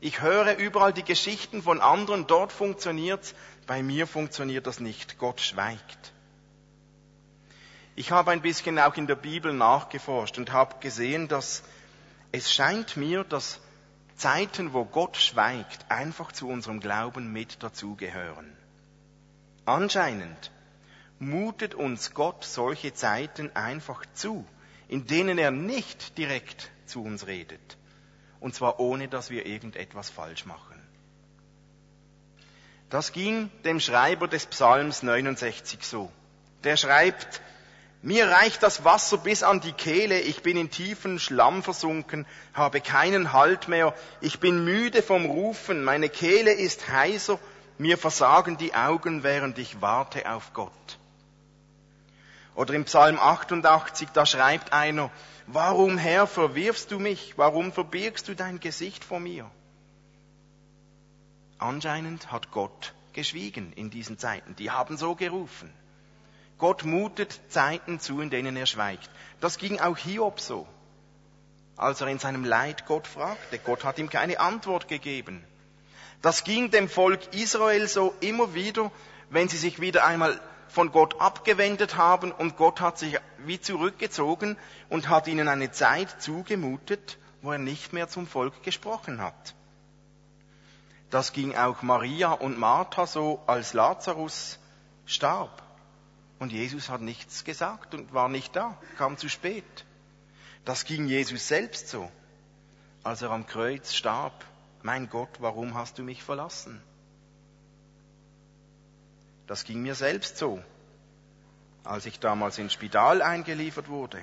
Ich 0.00 0.20
höre 0.20 0.56
überall 0.58 0.92
die 0.92 1.04
Geschichten 1.04 1.62
von 1.62 1.80
anderen, 1.80 2.26
dort 2.26 2.52
funktioniert's, 2.52 3.34
bei 3.66 3.82
mir 3.82 4.06
funktioniert 4.06 4.66
das 4.66 4.78
nicht. 4.78 5.18
Gott 5.18 5.40
schweigt. 5.40 6.12
Ich 7.94 8.10
habe 8.10 8.30
ein 8.30 8.42
bisschen 8.42 8.78
auch 8.78 8.96
in 8.96 9.06
der 9.06 9.14
Bibel 9.16 9.54
nachgeforscht 9.54 10.36
und 10.36 10.52
habe 10.52 10.76
gesehen, 10.80 11.28
dass 11.28 11.62
es 12.30 12.52
scheint 12.52 12.96
mir, 12.96 13.24
dass 13.24 13.60
Zeiten, 14.16 14.74
wo 14.74 14.84
Gott 14.84 15.16
schweigt, 15.16 15.90
einfach 15.90 16.32
zu 16.32 16.48
unserem 16.48 16.80
Glauben 16.80 17.32
mit 17.32 17.62
dazugehören. 17.62 18.54
Anscheinend 19.64 20.50
mutet 21.18 21.74
uns 21.74 22.12
Gott 22.12 22.44
solche 22.44 22.92
Zeiten 22.92 23.50
einfach 23.56 24.04
zu, 24.12 24.44
in 24.88 25.06
denen 25.06 25.38
er 25.38 25.50
nicht 25.50 26.18
direkt 26.18 26.70
zu 26.84 27.02
uns 27.02 27.26
redet. 27.26 27.78
Und 28.40 28.54
zwar 28.54 28.80
ohne, 28.80 29.08
dass 29.08 29.30
wir 29.30 29.46
irgendetwas 29.46 30.10
falsch 30.10 30.44
machen. 30.46 30.80
Das 32.90 33.12
ging 33.12 33.50
dem 33.64 33.80
Schreiber 33.80 34.28
des 34.28 34.46
Psalms 34.46 35.02
69 35.02 35.80
so. 35.82 36.10
Der 36.62 36.76
schreibt, 36.76 37.40
mir 38.02 38.28
reicht 38.28 38.62
das 38.62 38.84
Wasser 38.84 39.18
bis 39.18 39.42
an 39.42 39.60
die 39.60 39.72
Kehle, 39.72 40.20
ich 40.20 40.42
bin 40.42 40.56
in 40.56 40.70
tiefen 40.70 41.18
Schlamm 41.18 41.64
versunken, 41.64 42.26
habe 42.54 42.80
keinen 42.80 43.32
Halt 43.32 43.66
mehr, 43.66 43.94
ich 44.20 44.38
bin 44.38 44.64
müde 44.64 45.02
vom 45.02 45.26
Rufen, 45.26 45.82
meine 45.82 46.08
Kehle 46.08 46.52
ist 46.52 46.88
heiser, 46.88 47.40
mir 47.78 47.98
versagen 47.98 48.56
die 48.58 48.74
Augen, 48.74 49.24
während 49.24 49.58
ich 49.58 49.80
warte 49.80 50.30
auf 50.30 50.52
Gott. 50.52 50.98
Oder 52.56 52.72
im 52.72 52.86
Psalm 52.86 53.18
88, 53.18 54.08
da 54.14 54.24
schreibt 54.24 54.72
einer, 54.72 55.10
warum 55.46 55.98
Herr 55.98 56.26
verwirfst 56.26 56.90
du 56.90 56.98
mich, 56.98 57.34
warum 57.36 57.70
verbirgst 57.70 58.26
du 58.28 58.34
dein 58.34 58.60
Gesicht 58.60 59.04
vor 59.04 59.20
mir? 59.20 59.50
Anscheinend 61.58 62.32
hat 62.32 62.50
Gott 62.50 62.94
geschwiegen 63.12 63.74
in 63.74 63.90
diesen 63.90 64.18
Zeiten. 64.18 64.56
Die 64.56 64.70
haben 64.70 64.96
so 64.96 65.14
gerufen. 65.14 65.70
Gott 66.56 66.84
mutet 66.84 67.38
Zeiten 67.48 68.00
zu, 68.00 68.22
in 68.22 68.30
denen 68.30 68.56
er 68.56 68.66
schweigt. 68.66 69.10
Das 69.40 69.58
ging 69.58 69.78
auch 69.78 69.98
Hiob 69.98 70.40
so. 70.40 70.66
Als 71.76 72.00
er 72.00 72.08
in 72.08 72.18
seinem 72.18 72.44
Leid 72.44 72.86
Gott 72.86 73.06
fragte, 73.06 73.58
Gott 73.58 73.84
hat 73.84 73.98
ihm 73.98 74.08
keine 74.08 74.40
Antwort 74.40 74.88
gegeben. 74.88 75.44
Das 76.22 76.42
ging 76.42 76.70
dem 76.70 76.88
Volk 76.88 77.34
Israel 77.34 77.86
so 77.86 78.14
immer 78.20 78.54
wieder, 78.54 78.90
wenn 79.28 79.48
sie 79.50 79.58
sich 79.58 79.78
wieder 79.78 80.06
einmal 80.06 80.40
von 80.68 80.92
Gott 80.92 81.20
abgewendet 81.20 81.96
haben 81.96 82.32
und 82.32 82.56
Gott 82.56 82.80
hat 82.80 82.98
sich 82.98 83.18
wie 83.38 83.60
zurückgezogen 83.60 84.56
und 84.88 85.08
hat 85.08 85.28
ihnen 85.28 85.48
eine 85.48 85.70
Zeit 85.70 86.20
zugemutet, 86.20 87.18
wo 87.42 87.52
er 87.52 87.58
nicht 87.58 87.92
mehr 87.92 88.08
zum 88.08 88.26
Volk 88.26 88.62
gesprochen 88.62 89.20
hat. 89.20 89.54
Das 91.10 91.32
ging 91.32 91.54
auch 91.54 91.82
Maria 91.82 92.32
und 92.32 92.58
Martha 92.58 93.06
so, 93.06 93.40
als 93.46 93.72
Lazarus 93.72 94.58
starb. 95.06 95.62
Und 96.38 96.52
Jesus 96.52 96.90
hat 96.90 97.00
nichts 97.00 97.44
gesagt 97.44 97.94
und 97.94 98.12
war 98.12 98.28
nicht 98.28 98.56
da, 98.56 98.76
kam 98.98 99.16
zu 99.16 99.28
spät. 99.28 99.84
Das 100.64 100.84
ging 100.84 101.06
Jesus 101.06 101.46
selbst 101.48 101.88
so, 101.88 102.10
als 103.04 103.22
er 103.22 103.30
am 103.30 103.46
Kreuz 103.46 103.94
starb. 103.94 104.44
Mein 104.82 105.08
Gott, 105.08 105.30
warum 105.38 105.74
hast 105.74 105.98
du 105.98 106.02
mich 106.02 106.22
verlassen? 106.22 106.82
Das 109.46 109.64
ging 109.64 109.82
mir 109.82 109.94
selbst 109.94 110.38
so, 110.38 110.62
als 111.84 112.06
ich 112.06 112.18
damals 112.18 112.58
ins 112.58 112.72
Spital 112.72 113.22
eingeliefert 113.22 113.88
wurde. 113.88 114.22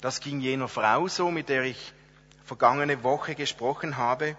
Das 0.00 0.20
ging 0.20 0.40
jener 0.40 0.68
Frau 0.68 1.08
so, 1.08 1.30
mit 1.30 1.48
der 1.48 1.64
ich 1.64 1.92
vergangene 2.44 3.02
Woche 3.02 3.34
gesprochen 3.34 3.96
habe, 3.96 4.36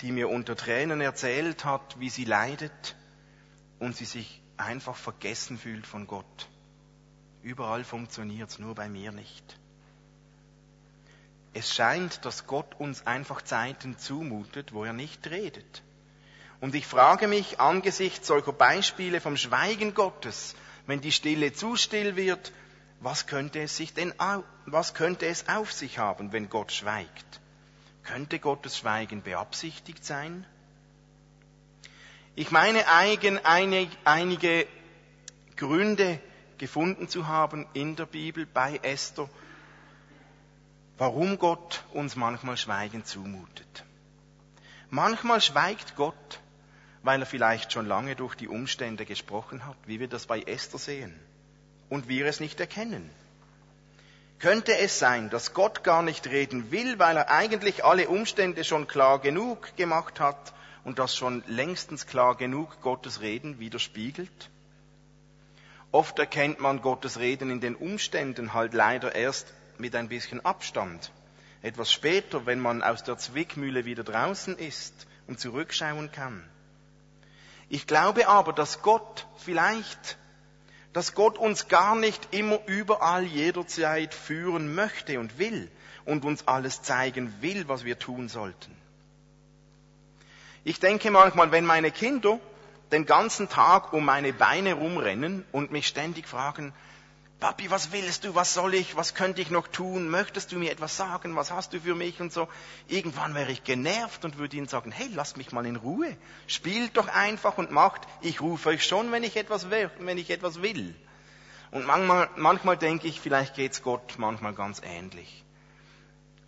die 0.00 0.12
mir 0.12 0.28
unter 0.28 0.56
Tränen 0.56 1.00
erzählt 1.00 1.64
hat, 1.64 1.98
wie 2.00 2.10
sie 2.10 2.24
leidet 2.24 2.96
und 3.78 3.96
sie 3.96 4.04
sich 4.04 4.42
einfach 4.56 4.96
vergessen 4.96 5.58
fühlt 5.58 5.86
von 5.86 6.06
Gott. 6.06 6.48
Überall 7.42 7.84
funktioniert 7.84 8.50
es, 8.50 8.58
nur 8.58 8.74
bei 8.74 8.88
mir 8.88 9.12
nicht. 9.12 9.58
Es 11.54 11.74
scheint, 11.74 12.24
dass 12.24 12.46
Gott 12.46 12.74
uns 12.78 13.06
einfach 13.06 13.42
Zeiten 13.42 13.98
zumutet, 13.98 14.72
wo 14.72 14.84
er 14.84 14.92
nicht 14.92 15.28
redet. 15.28 15.82
Und 16.62 16.76
ich 16.76 16.86
frage 16.86 17.26
mich 17.26 17.58
angesichts 17.58 18.28
solcher 18.28 18.52
Beispiele 18.52 19.20
vom 19.20 19.36
Schweigen 19.36 19.94
Gottes, 19.94 20.54
wenn 20.86 21.00
die 21.00 21.10
Stille 21.10 21.52
zu 21.52 21.74
still 21.74 22.14
wird, 22.14 22.52
was 23.00 23.26
könnte 23.26 23.60
es 23.60 23.76
sich 23.76 23.94
denn, 23.94 24.14
was 24.66 24.94
könnte 24.94 25.26
es 25.26 25.48
auf 25.48 25.72
sich 25.72 25.98
haben, 25.98 26.30
wenn 26.32 26.48
Gott 26.48 26.70
schweigt? 26.70 27.40
Könnte 28.04 28.38
Gottes 28.38 28.78
Schweigen 28.78 29.22
beabsichtigt 29.22 30.04
sein? 30.04 30.46
Ich 32.36 32.52
meine 32.52 32.86
eigen, 32.86 33.40
einige 33.44 34.68
Gründe 35.56 36.20
gefunden 36.58 37.08
zu 37.08 37.26
haben 37.26 37.66
in 37.72 37.96
der 37.96 38.06
Bibel 38.06 38.46
bei 38.46 38.78
Esther, 38.84 39.28
warum 40.96 41.40
Gott 41.40 41.82
uns 41.92 42.14
manchmal 42.14 42.56
Schweigen 42.56 43.04
zumutet. 43.04 43.84
Manchmal 44.90 45.40
schweigt 45.40 45.96
Gott, 45.96 46.38
weil 47.02 47.20
er 47.20 47.26
vielleicht 47.26 47.72
schon 47.72 47.86
lange 47.86 48.16
durch 48.16 48.34
die 48.34 48.48
Umstände 48.48 49.04
gesprochen 49.04 49.66
hat, 49.66 49.76
wie 49.86 50.00
wir 50.00 50.08
das 50.08 50.26
bei 50.26 50.40
Esther 50.40 50.78
sehen, 50.78 51.18
und 51.88 52.08
wir 52.08 52.26
es 52.26 52.40
nicht 52.40 52.60
erkennen. 52.60 53.10
Könnte 54.38 54.76
es 54.76 54.98
sein, 54.98 55.30
dass 55.30 55.54
Gott 55.54 55.84
gar 55.84 56.02
nicht 56.02 56.26
reden 56.26 56.72
will, 56.72 56.98
weil 56.98 57.16
er 57.16 57.30
eigentlich 57.30 57.84
alle 57.84 58.08
Umstände 58.08 58.64
schon 58.64 58.88
klar 58.88 59.20
genug 59.20 59.76
gemacht 59.76 60.18
hat 60.18 60.52
und 60.82 60.98
das 60.98 61.16
schon 61.16 61.44
längstens 61.46 62.06
klar 62.06 62.36
genug 62.36 62.80
Gottes 62.80 63.20
Reden 63.20 63.60
widerspiegelt? 63.60 64.50
Oft 65.92 66.18
erkennt 66.18 66.58
man 66.58 66.82
Gottes 66.82 67.18
Reden 67.20 67.50
in 67.50 67.60
den 67.60 67.76
Umständen 67.76 68.52
halt 68.52 68.74
leider 68.74 69.14
erst 69.14 69.52
mit 69.78 69.94
ein 69.94 70.08
bisschen 70.08 70.44
Abstand. 70.44 71.12
Etwas 71.60 71.92
später, 71.92 72.46
wenn 72.46 72.58
man 72.58 72.82
aus 72.82 73.04
der 73.04 73.18
Zwickmühle 73.18 73.84
wieder 73.84 74.02
draußen 74.02 74.58
ist 74.58 75.06
und 75.28 75.38
zurückschauen 75.38 76.10
kann. 76.10 76.42
Ich 77.72 77.86
glaube 77.86 78.28
aber, 78.28 78.52
dass 78.52 78.82
Gott 78.82 79.26
vielleicht, 79.38 80.18
dass 80.92 81.14
Gott 81.14 81.38
uns 81.38 81.68
gar 81.68 81.96
nicht 81.96 82.34
immer 82.34 82.58
überall 82.66 83.24
jederzeit 83.24 84.12
führen 84.12 84.74
möchte 84.74 85.18
und 85.18 85.38
will 85.38 85.70
und 86.04 86.26
uns 86.26 86.46
alles 86.46 86.82
zeigen 86.82 87.32
will, 87.40 87.68
was 87.68 87.84
wir 87.84 87.98
tun 87.98 88.28
sollten. 88.28 88.76
Ich 90.64 90.80
denke 90.80 91.10
manchmal, 91.10 91.50
wenn 91.50 91.64
meine 91.64 91.90
Kinder 91.90 92.38
den 92.92 93.06
ganzen 93.06 93.48
Tag 93.48 93.94
um 93.94 94.04
meine 94.04 94.34
Beine 94.34 94.74
rumrennen 94.74 95.42
und 95.50 95.72
mich 95.72 95.86
ständig 95.86 96.28
fragen, 96.28 96.74
Papi, 97.42 97.72
was 97.72 97.90
willst 97.90 98.22
du, 98.22 98.36
was 98.36 98.54
soll 98.54 98.72
ich, 98.72 98.94
was 98.94 99.14
könnte 99.14 99.42
ich 99.42 99.50
noch 99.50 99.66
tun, 99.66 100.08
möchtest 100.08 100.52
du 100.52 100.58
mir 100.60 100.70
etwas 100.70 100.96
sagen, 100.96 101.34
was 101.34 101.50
hast 101.50 101.72
du 101.72 101.80
für 101.80 101.96
mich 101.96 102.20
und 102.20 102.32
so. 102.32 102.46
Irgendwann 102.86 103.34
wäre 103.34 103.50
ich 103.50 103.64
genervt 103.64 104.24
und 104.24 104.38
würde 104.38 104.56
ihnen 104.56 104.68
sagen, 104.68 104.92
hey, 104.92 105.10
lasst 105.12 105.36
mich 105.36 105.50
mal 105.50 105.66
in 105.66 105.74
Ruhe, 105.74 106.16
spielt 106.46 106.96
doch 106.96 107.08
einfach 107.08 107.58
und 107.58 107.72
macht, 107.72 108.02
ich 108.20 108.40
rufe 108.40 108.68
euch 108.68 108.86
schon, 108.86 109.10
wenn 109.10 109.24
ich 109.24 109.36
etwas 109.36 109.70
will. 109.70 109.90
Wenn 109.98 110.18
ich 110.18 110.30
etwas 110.30 110.62
will. 110.62 110.94
Und 111.72 111.84
manchmal, 111.84 112.30
manchmal 112.36 112.76
denke 112.76 113.08
ich, 113.08 113.20
vielleicht 113.20 113.56
geht's 113.56 113.82
Gott 113.82 114.14
manchmal 114.18 114.54
ganz 114.54 114.80
ähnlich. 114.84 115.42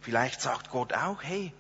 Vielleicht 0.01 0.41
sagt 0.41 0.71
Gott 0.71 0.93
auch, 0.93 1.25
hey, 1.25 1.53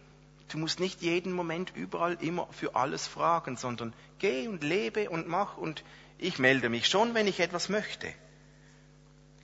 Du 0.50 0.58
musst 0.58 0.78
nicht 0.78 1.02
jeden 1.02 1.32
Moment 1.32 1.72
überall 1.74 2.16
immer 2.20 2.46
für 2.52 2.76
alles 2.76 3.08
fragen, 3.08 3.56
sondern 3.56 3.92
geh 4.20 4.46
und 4.46 4.62
lebe 4.62 5.10
und 5.10 5.26
mach 5.26 5.56
und 5.56 5.82
ich 6.18 6.38
melde 6.38 6.68
mich 6.68 6.86
schon, 6.86 7.14
wenn 7.14 7.26
ich 7.26 7.40
etwas 7.40 7.68
möchte. 7.68 8.14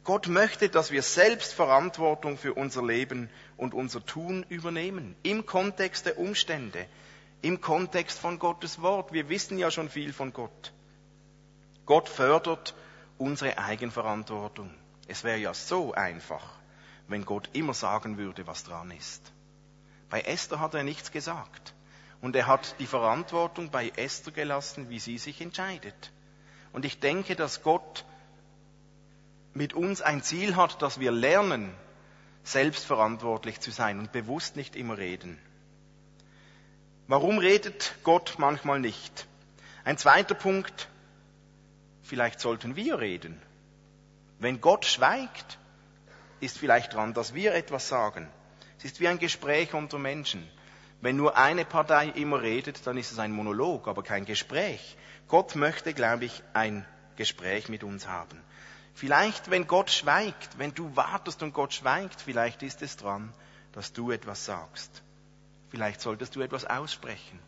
Gott 0.05 0.29
möchte, 0.29 0.69
dass 0.69 0.91
wir 0.91 1.03
selbst 1.03 1.53
Verantwortung 1.53 2.39
für 2.39 2.55
unser 2.55 2.85
Leben 2.85 3.29
und 3.57 3.75
unser 3.75 4.05
Tun 4.05 4.45
übernehmen, 4.49 5.15
im 5.23 5.45
Kontext 5.45 6.07
der 6.07 6.19
Umstände, 6.19 6.87
im 7.43 7.61
Kontext 7.61 8.19
von 8.19 8.39
Gottes 8.39 8.81
Wort. 8.81 9.13
Wir 9.13 9.29
wissen 9.29 9.59
ja 9.59 9.71
schon 9.71 9.89
viel 9.89 10.13
von 10.13 10.33
Gott. 10.33 10.73
Gott 11.87 12.09
fördert 12.09 12.75
unsere 13.19 13.59
Eigenverantwortung. 13.59 14.71
Es 15.07 15.25
wäre 15.25 15.39
ja 15.39 15.53
so 15.53 15.93
einfach, 15.93 16.55
wenn 17.09 17.25
Gott 17.25 17.51
immer 17.53 17.75
sagen 17.75 18.17
würde, 18.17 18.47
was 18.47 18.65
dran 18.65 18.91
ist. 18.93 19.33
Bei 20.09 20.21
Esther 20.23 20.61
hat 20.61 20.75
er 20.75 20.83
nichts 20.83 21.13
gesagt. 21.13 21.75
Und 22.21 22.37
er 22.37 22.47
hat 22.47 22.77
die 22.79 22.87
Verantwortung 22.87 23.71
bei 23.71 23.91
Esther 23.97 24.33
gelassen, 24.33 24.91
wie 24.91 24.99
sie 24.99 25.19
sich 25.19 25.41
entscheidet. 25.41 26.13
Und 26.73 26.85
ich 26.85 27.01
denke, 27.01 27.35
dass 27.35 27.63
Gott 27.63 28.05
mit 29.55 29.75
uns 29.75 30.01
ein 30.01 30.23
Ziel 30.23 30.57
hat, 30.57 30.83
dass 30.83 31.01
wir 31.01 31.13
lernen, 31.13 31.75
selbstverantwortlich 32.45 33.61
zu 33.61 33.71
sein 33.71 33.99
und 33.99 34.13
bewusst 34.13 34.57
nicht 34.57 34.77
immer 34.77 34.99
reden. 34.99 35.39
Warum 37.07 37.39
redet 37.39 37.95
Gott 38.05 38.37
manchmal 38.39 38.81
nicht? 38.81 39.27
Ein 39.85 39.99
zweiter 39.99 40.35
Punkt, 40.35 40.89
vielleicht 42.03 42.41
sollten 42.41 42.77
wir 42.77 43.01
reden. 43.01 43.41
Wenn 44.39 44.61
Gott 44.61 44.85
schweigt, 44.85 45.59
ist 46.41 46.59
vielleicht 46.59 46.95
dran, 46.95 47.13
dass 47.13 47.35
wir 47.35 47.55
etwas 47.55 47.89
sagen. 47.89 48.29
Es 48.79 48.85
ist 48.85 49.01
wie 49.01 49.09
ein 49.09 49.19
Gespräch 49.19 49.75
unter 49.75 49.99
Menschen. 49.99 50.49
Wenn 51.03 51.17
nur 51.17 51.37
eine 51.37 51.65
Partei 51.65 52.09
immer 52.09 52.43
redet, 52.43 52.87
dann 52.87 52.97
ist 52.97 53.11
es 53.11 53.19
ein 53.19 53.33
Monolog, 53.33 53.89
aber 53.89 54.03
kein 54.03 54.25
Gespräch. 54.25 54.97
Gott 55.29 55.55
möchte, 55.57 55.93
glaube 55.93 56.27
ich, 56.27 56.43
ein 56.53 56.87
Gespräch 57.17 57.69
mit 57.69 57.85
uns 57.85 58.07
haben. 58.07 58.43
Vielleicht, 59.01 59.51
wenn 59.51 59.67
Gott 59.67 59.91
schweigt, 59.91 60.59
wenn 60.59 60.75
du 60.75 60.95
wartest 60.95 61.43
und 61.43 61.55
Gott 61.55 61.73
schweigt, 61.73 62.21
vielleicht 62.21 62.63
ist 62.63 62.83
es 62.83 62.99
dran, 62.99 63.33
dass 63.73 63.95
du 63.95 64.11
etwas 64.11 64.45
sagst. 64.45 65.03
Vielleicht 65.71 66.03
solltest 66.03 66.37
du 66.37 66.43
etwas 66.43 66.67
aussprechen. 66.67 67.39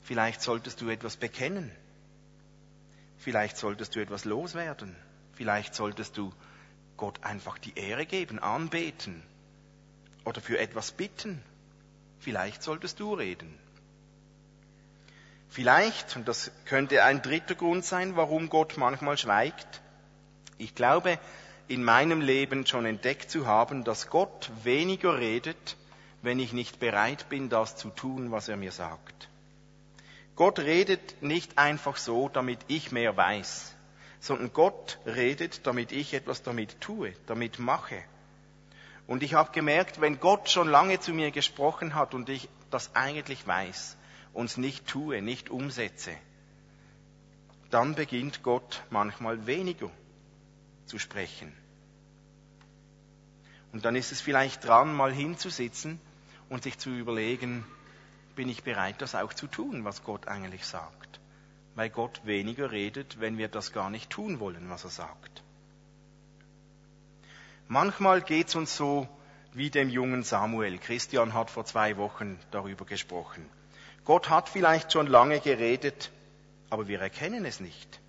Vielleicht 0.00 0.40
solltest 0.40 0.80
du 0.80 0.88
etwas 0.88 1.18
bekennen. 1.18 1.70
Vielleicht 3.18 3.58
solltest 3.58 3.94
du 3.94 4.00
etwas 4.00 4.24
loswerden. 4.24 4.96
Vielleicht 5.34 5.74
solltest 5.74 6.16
du 6.16 6.32
Gott 6.96 7.22
einfach 7.22 7.58
die 7.58 7.78
Ehre 7.78 8.06
geben, 8.06 8.38
anbeten, 8.38 9.22
oder 10.24 10.40
für 10.40 10.58
etwas 10.58 10.92
bitten. 10.92 11.42
Vielleicht 12.18 12.62
solltest 12.62 12.98
du 12.98 13.12
reden. 13.12 13.58
Vielleicht, 15.50 16.16
und 16.16 16.26
das 16.28 16.50
könnte 16.64 17.04
ein 17.04 17.20
dritter 17.20 17.56
Grund 17.56 17.84
sein, 17.84 18.16
warum 18.16 18.48
Gott 18.48 18.78
manchmal 18.78 19.18
schweigt, 19.18 19.82
ich 20.58 20.74
glaube, 20.74 21.18
in 21.68 21.82
meinem 21.82 22.20
Leben 22.20 22.66
schon 22.66 22.84
entdeckt 22.84 23.30
zu 23.30 23.46
haben, 23.46 23.84
dass 23.84 24.08
Gott 24.10 24.50
weniger 24.62 25.18
redet, 25.18 25.76
wenn 26.22 26.38
ich 26.38 26.52
nicht 26.52 26.78
bereit 26.78 27.28
bin, 27.28 27.48
das 27.48 27.76
zu 27.76 27.90
tun, 27.90 28.30
was 28.30 28.48
er 28.48 28.56
mir 28.56 28.72
sagt. 28.72 29.28
Gott 30.36 30.58
redet 30.58 31.22
nicht 31.22 31.58
einfach 31.58 31.96
so, 31.96 32.28
damit 32.28 32.58
ich 32.68 32.92
mehr 32.92 33.16
weiß, 33.16 33.74
sondern 34.20 34.52
Gott 34.52 34.98
redet, 35.06 35.66
damit 35.66 35.92
ich 35.92 36.12
etwas 36.12 36.42
damit 36.42 36.80
tue, 36.80 37.12
damit 37.26 37.58
mache. 37.58 38.02
Und 39.06 39.22
ich 39.22 39.34
habe 39.34 39.52
gemerkt, 39.52 40.00
wenn 40.00 40.18
Gott 40.18 40.48
schon 40.48 40.68
lange 40.68 40.98
zu 40.98 41.12
mir 41.12 41.30
gesprochen 41.30 41.94
hat 41.94 42.14
und 42.14 42.28
ich 42.28 42.48
das 42.70 42.94
eigentlich 42.96 43.46
weiß 43.46 43.96
und 44.32 44.46
es 44.46 44.56
nicht 44.56 44.86
tue, 44.86 45.22
nicht 45.22 45.50
umsetze, 45.50 46.12
dann 47.70 47.94
beginnt 47.94 48.42
Gott 48.42 48.82
manchmal 48.90 49.46
weniger 49.46 49.90
zu 50.86 50.98
sprechen. 50.98 51.52
Und 53.72 53.84
dann 53.84 53.96
ist 53.96 54.12
es 54.12 54.20
vielleicht 54.20 54.64
dran, 54.64 54.94
mal 54.94 55.12
hinzusitzen 55.12 55.98
und 56.48 56.62
sich 56.62 56.78
zu 56.78 56.90
überlegen, 56.90 57.64
bin 58.36 58.48
ich 58.48 58.62
bereit, 58.62 59.02
das 59.02 59.14
auch 59.14 59.32
zu 59.32 59.46
tun, 59.46 59.84
was 59.84 60.04
Gott 60.04 60.28
eigentlich 60.28 60.64
sagt. 60.64 61.20
Weil 61.74 61.90
Gott 61.90 62.20
weniger 62.24 62.70
redet, 62.70 63.20
wenn 63.20 63.38
wir 63.38 63.48
das 63.48 63.72
gar 63.72 63.90
nicht 63.90 64.10
tun 64.10 64.38
wollen, 64.38 64.70
was 64.70 64.84
er 64.84 64.90
sagt. 64.90 65.42
Manchmal 67.66 68.22
geht's 68.22 68.54
uns 68.54 68.76
so 68.76 69.08
wie 69.54 69.70
dem 69.70 69.88
jungen 69.88 70.22
Samuel. 70.22 70.78
Christian 70.78 71.34
hat 71.34 71.50
vor 71.50 71.64
zwei 71.64 71.96
Wochen 71.96 72.38
darüber 72.50 72.84
gesprochen. 72.84 73.48
Gott 74.04 74.28
hat 74.28 74.48
vielleicht 74.48 74.92
schon 74.92 75.06
lange 75.06 75.40
geredet, 75.40 76.10
aber 76.70 76.88
wir 76.88 77.00
erkennen 77.00 77.44
es 77.44 77.60
nicht. 77.60 78.00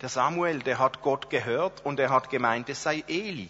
Der 0.00 0.08
Samuel, 0.08 0.58
der 0.60 0.78
hat 0.78 1.00
Gott 1.00 1.30
gehört 1.30 1.84
und 1.84 1.98
er 1.98 2.10
hat 2.10 2.30
gemeint, 2.30 2.68
es 2.68 2.82
sei 2.82 3.02
Eli. 3.08 3.48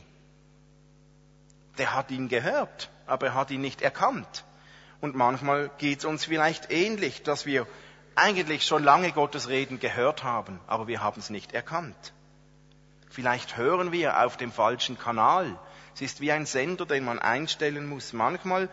Der 1.79 1.95
hat 1.95 2.11
ihn 2.11 2.29
gehört, 2.29 2.89
aber 3.07 3.27
er 3.27 3.35
hat 3.35 3.51
ihn 3.51 3.61
nicht 3.61 3.83
erkannt. 3.83 4.45
Und 5.01 5.15
manchmal 5.15 5.71
geht's 5.79 6.05
uns 6.05 6.25
vielleicht 6.25 6.71
ähnlich, 6.71 7.23
dass 7.23 7.47
wir 7.47 7.67
eigentlich 8.15 8.65
schon 8.65 8.83
lange 8.83 9.13
Gottes 9.13 9.49
Reden 9.49 9.79
gehört 9.79 10.25
haben, 10.25 10.59
aber 10.67 10.87
wir 10.87 11.03
haben 11.03 11.21
es 11.21 11.31
nicht 11.31 11.53
erkannt. 11.53 12.13
Vielleicht 13.11 13.57
hören 13.57 13.93
wir 13.93 14.25
auf 14.25 14.37
dem 14.37 14.53
falschen 14.53 14.99
Kanal. 14.99 15.59
Es 15.95 16.01
ist 16.01 16.21
wie 16.21 16.33
ein 16.33 16.47
Sender, 16.47 16.87
den 16.87 17.05
man 17.05 17.19
einstellen 17.19 17.87
muss. 17.89 18.13
Manchmal 18.13 18.69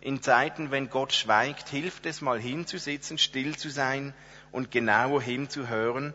in 0.00 0.20
Zeiten, 0.22 0.70
wenn 0.70 0.90
Gott 0.90 1.12
schweigt, 1.12 1.68
hilft 1.68 2.04
es 2.04 2.20
mal 2.20 2.38
hinzusitzen, 2.38 3.18
still 3.18 3.56
zu 3.56 3.70
sein 3.70 4.12
und 4.52 4.70
genauer 4.70 5.22
hinzuhören. 5.22 6.12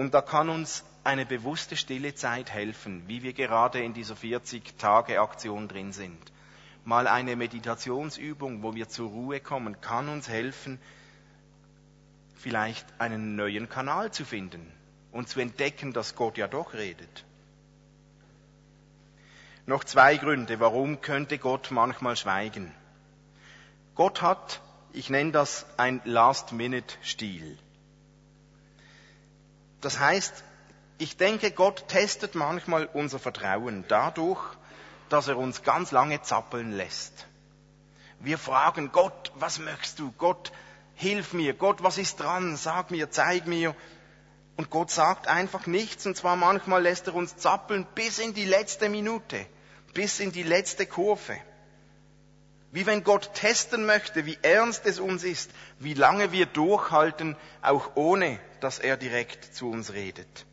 Und 0.00 0.14
da 0.14 0.22
kann 0.22 0.48
uns 0.48 0.82
eine 1.04 1.26
bewusste 1.26 1.76
stille 1.76 2.14
Zeit 2.14 2.50
helfen, 2.50 3.02
wie 3.06 3.22
wir 3.22 3.34
gerade 3.34 3.80
in 3.80 3.92
dieser 3.92 4.14
40-Tage-Aktion 4.14 5.68
drin 5.68 5.92
sind. 5.92 6.32
Mal 6.86 7.06
eine 7.06 7.36
Meditationsübung, 7.36 8.62
wo 8.62 8.74
wir 8.74 8.88
zur 8.88 9.10
Ruhe 9.10 9.40
kommen, 9.40 9.78
kann 9.82 10.08
uns 10.08 10.26
helfen, 10.26 10.78
vielleicht 12.34 12.86
einen 12.98 13.36
neuen 13.36 13.68
Kanal 13.68 14.10
zu 14.10 14.24
finden, 14.24 14.72
und 15.12 15.28
zu 15.28 15.38
entdecken, 15.38 15.92
dass 15.92 16.14
Gott 16.14 16.38
ja 16.38 16.48
doch 16.48 16.72
redet. 16.72 17.26
Noch 19.66 19.84
zwei 19.84 20.16
Gründe, 20.16 20.60
warum 20.60 21.02
könnte 21.02 21.36
Gott 21.36 21.70
manchmal 21.72 22.16
schweigen. 22.16 22.72
Gott 23.94 24.22
hat, 24.22 24.62
ich 24.94 25.10
nenne 25.10 25.32
das 25.32 25.66
ein 25.76 26.00
Last-Minute-Stil. 26.06 27.58
Das 29.80 29.98
heißt, 29.98 30.44
ich 30.98 31.16
denke, 31.16 31.50
Gott 31.50 31.88
testet 31.88 32.34
manchmal 32.34 32.86
unser 32.86 33.18
Vertrauen 33.18 33.84
dadurch, 33.88 34.40
dass 35.08 35.28
er 35.28 35.38
uns 35.38 35.62
ganz 35.62 35.90
lange 35.90 36.22
zappeln 36.22 36.72
lässt. 36.72 37.26
Wir 38.20 38.36
fragen 38.36 38.92
Gott, 38.92 39.32
was 39.34 39.58
möchtest 39.58 39.98
du? 39.98 40.12
Gott, 40.18 40.52
hilf 40.94 41.32
mir. 41.32 41.54
Gott, 41.54 41.82
was 41.82 41.96
ist 41.96 42.20
dran? 42.20 42.56
Sag 42.56 42.90
mir, 42.90 43.10
zeig 43.10 43.46
mir. 43.46 43.74
Und 44.56 44.68
Gott 44.68 44.90
sagt 44.90 45.26
einfach 45.26 45.66
nichts, 45.66 46.04
und 46.04 46.18
zwar 46.18 46.36
manchmal 46.36 46.82
lässt 46.82 47.06
er 47.06 47.14
uns 47.14 47.38
zappeln 47.38 47.86
bis 47.94 48.18
in 48.18 48.34
die 48.34 48.44
letzte 48.44 48.90
Minute, 48.90 49.46
bis 49.94 50.20
in 50.20 50.32
die 50.32 50.42
letzte 50.42 50.84
Kurve. 50.84 51.38
Wie 52.72 52.86
wenn 52.86 53.02
Gott 53.02 53.34
testen 53.34 53.84
möchte, 53.84 54.26
wie 54.26 54.38
ernst 54.42 54.86
es 54.86 55.00
uns 55.00 55.24
ist, 55.24 55.50
wie 55.78 55.94
lange 55.94 56.30
wir 56.30 56.46
durchhalten, 56.46 57.36
auch 57.62 57.96
ohne 57.96 58.38
dass 58.60 58.78
er 58.78 58.96
direkt 58.96 59.54
zu 59.54 59.70
uns 59.70 59.92
redet. 59.92 60.46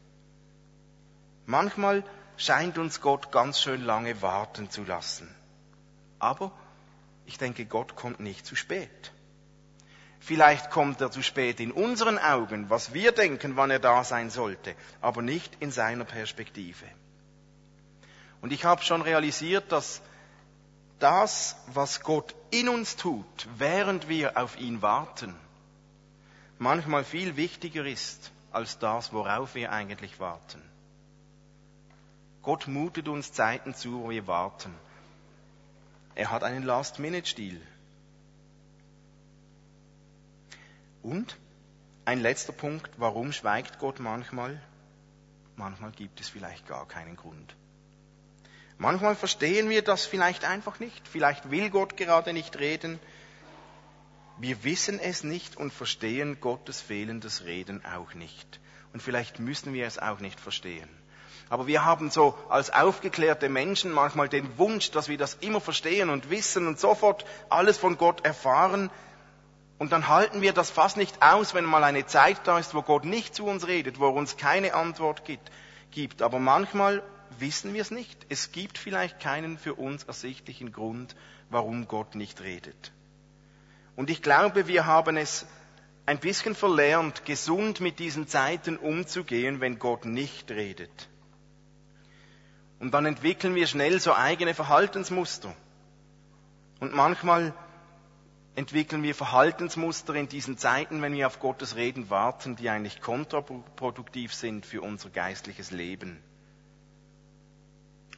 Manchmal 1.45 2.03
scheint 2.37 2.77
uns 2.77 3.01
Gott 3.01 3.31
ganz 3.31 3.61
schön 3.61 3.81
lange 3.83 4.21
warten 4.21 4.69
zu 4.69 4.83
lassen. 4.83 5.33
Aber 6.19 6.51
ich 7.25 7.37
denke, 7.37 7.65
Gott 7.65 7.95
kommt 7.95 8.19
nicht 8.19 8.45
zu 8.45 8.55
spät. 8.55 9.11
Vielleicht 10.19 10.71
kommt 10.71 10.99
er 11.01 11.11
zu 11.11 11.21
spät 11.21 11.59
in 11.59 11.71
unseren 11.71 12.17
Augen, 12.17 12.69
was 12.69 12.93
wir 12.93 13.11
denken, 13.11 13.55
wann 13.55 13.69
er 13.69 13.79
da 13.79 14.03
sein 14.03 14.29
sollte, 14.29 14.75
aber 15.01 15.21
nicht 15.21 15.55
in 15.59 15.71
seiner 15.71 16.05
Perspektive. 16.05 16.85
Und 18.41 18.51
ich 18.51 18.65
habe 18.65 18.81
schon 18.81 19.01
realisiert, 19.01 19.71
dass 19.71 20.01
das, 20.99 21.55
was 21.67 22.01
Gott 22.01 22.35
in 22.51 22.69
uns 22.69 22.95
tut, 22.95 23.47
während 23.57 24.09
wir 24.09 24.37
auf 24.37 24.59
ihn 24.59 24.81
warten, 24.81 25.35
manchmal 26.57 27.03
viel 27.03 27.35
wichtiger 27.35 27.85
ist 27.85 28.31
als 28.51 28.79
das, 28.79 29.13
worauf 29.13 29.55
wir 29.55 29.71
eigentlich 29.71 30.19
warten. 30.19 30.61
Gott 32.41 32.67
mutet 32.67 33.07
uns 33.07 33.33
Zeiten 33.33 33.75
zu, 33.75 34.03
wo 34.03 34.09
wir 34.09 34.25
warten. 34.25 34.73
Er 36.15 36.31
hat 36.31 36.43
einen 36.43 36.63
Last-Minute-Stil. 36.63 37.61
Und 41.03 41.37
ein 42.05 42.19
letzter 42.21 42.53
Punkt, 42.53 42.89
warum 42.97 43.33
schweigt 43.33 43.79
Gott 43.79 43.99
manchmal? 43.99 44.61
Manchmal 45.57 45.91
gibt 45.91 46.21
es 46.21 46.29
vielleicht 46.29 46.67
gar 46.67 46.87
keinen 46.87 47.17
Grund. 47.17 47.55
Manchmal 48.77 49.15
verstehen 49.15 49.69
wir 49.69 49.81
das 49.81 50.05
vielleicht 50.05 50.45
einfach 50.45 50.79
nicht. 50.79 51.07
Vielleicht 51.07 51.49
will 51.49 51.69
Gott 51.69 51.97
gerade 51.97 52.33
nicht 52.33 52.59
reden. 52.59 52.99
Wir 54.37 54.63
wissen 54.63 54.99
es 54.99 55.23
nicht 55.23 55.57
und 55.57 55.73
verstehen 55.73 56.39
Gottes 56.39 56.79
fehlendes 56.81 57.45
Reden 57.45 57.83
auch 57.85 58.13
nicht. 58.13 58.59
Und 58.93 59.01
vielleicht 59.01 59.39
müssen 59.39 59.73
wir 59.73 59.87
es 59.87 59.97
auch 59.97 60.19
nicht 60.19 60.39
verstehen. 60.39 60.89
Aber 61.49 61.65
wir 61.65 61.85
haben 61.85 62.11
so 62.11 62.37
als 62.49 62.69
aufgeklärte 62.69 63.49
Menschen 63.49 63.91
manchmal 63.91 64.29
den 64.29 64.57
Wunsch, 64.57 64.91
dass 64.91 65.07
wir 65.07 65.17
das 65.17 65.35
immer 65.35 65.61
verstehen 65.61 66.09
und 66.09 66.29
wissen 66.29 66.67
und 66.67 66.79
sofort 66.79 67.25
alles 67.49 67.77
von 67.77 67.97
Gott 67.97 68.25
erfahren. 68.25 68.91
Und 69.79 69.91
dann 69.91 70.07
halten 70.07 70.41
wir 70.41 70.53
das 70.53 70.69
fast 70.69 70.97
nicht 70.97 71.23
aus, 71.23 71.53
wenn 71.53 71.65
mal 71.65 71.83
eine 71.83 72.05
Zeit 72.05 72.41
da 72.43 72.59
ist, 72.59 72.75
wo 72.75 72.81
Gott 72.81 73.05
nicht 73.05 73.33
zu 73.33 73.45
uns 73.45 73.65
redet, 73.65 73.99
wo 73.99 74.05
er 74.07 74.13
uns 74.13 74.37
keine 74.37 74.75
Antwort 74.75 75.23
gibt. 75.91 76.21
Aber 76.21 76.37
manchmal 76.37 77.01
wissen 77.39 77.73
wir 77.73 77.81
es 77.81 77.91
nicht. 77.91 78.25
Es 78.29 78.51
gibt 78.51 78.77
vielleicht 78.77 79.19
keinen 79.19 79.57
für 79.57 79.75
uns 79.75 80.03
ersichtlichen 80.03 80.71
Grund, 80.71 81.15
warum 81.49 81.87
Gott 81.87 82.15
nicht 82.15 82.41
redet. 82.41 82.91
Und 83.95 84.09
ich 84.09 84.21
glaube, 84.21 84.67
wir 84.67 84.85
haben 84.85 85.17
es 85.17 85.45
ein 86.05 86.19
bisschen 86.19 86.55
verlernt, 86.55 87.25
gesund 87.25 87.81
mit 87.81 87.99
diesen 87.99 88.27
Zeiten 88.27 88.77
umzugehen, 88.77 89.59
wenn 89.59 89.79
Gott 89.79 90.05
nicht 90.05 90.51
redet. 90.51 91.09
Und 92.79 92.93
dann 92.93 93.05
entwickeln 93.05 93.55
wir 93.55 93.67
schnell 93.67 93.99
so 93.99 94.13
eigene 94.13 94.53
Verhaltensmuster. 94.53 95.53
Und 96.79 96.93
manchmal 96.93 97.53
entwickeln 98.55 99.03
wir 99.03 99.15
Verhaltensmuster 99.15 100.15
in 100.15 100.29
diesen 100.29 100.57
Zeiten, 100.57 101.01
wenn 101.01 101.13
wir 101.13 101.27
auf 101.27 101.39
Gottes 101.39 101.75
Reden 101.75 102.09
warten, 102.09 102.55
die 102.55 102.69
eigentlich 102.69 103.01
kontraproduktiv 103.01 104.33
sind 104.33 104.65
für 104.65 104.81
unser 104.81 105.09
geistliches 105.09 105.71
Leben. 105.71 106.23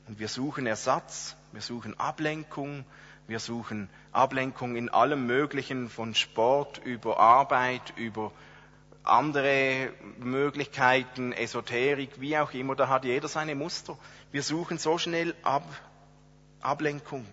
Und 0.09 0.17
wir 0.17 0.27
suchen 0.27 0.65
Ersatz, 0.65 1.35
wir 1.51 1.61
suchen 1.61 1.99
Ablenkung, 1.99 2.83
wir 3.27 3.37
suchen 3.37 3.91
Ablenkung 4.11 4.75
in 4.75 4.89
allem 4.89 5.27
Möglichen, 5.27 5.87
von 5.87 6.15
Sport 6.15 6.79
über 6.83 7.19
Arbeit, 7.19 7.93
über 7.95 8.31
andere 9.03 9.93
Möglichkeiten, 10.17 11.31
Esoterik, 11.31 12.19
wie 12.19 12.35
auch 12.39 12.51
immer, 12.55 12.75
da 12.75 12.87
hat 12.87 13.05
jeder 13.05 13.27
seine 13.27 13.53
Muster. 13.53 13.99
Wir 14.31 14.41
suchen 14.41 14.79
so 14.79 14.97
schnell 14.97 15.35
Ab 15.43 15.63
Ablenkung 16.59 17.23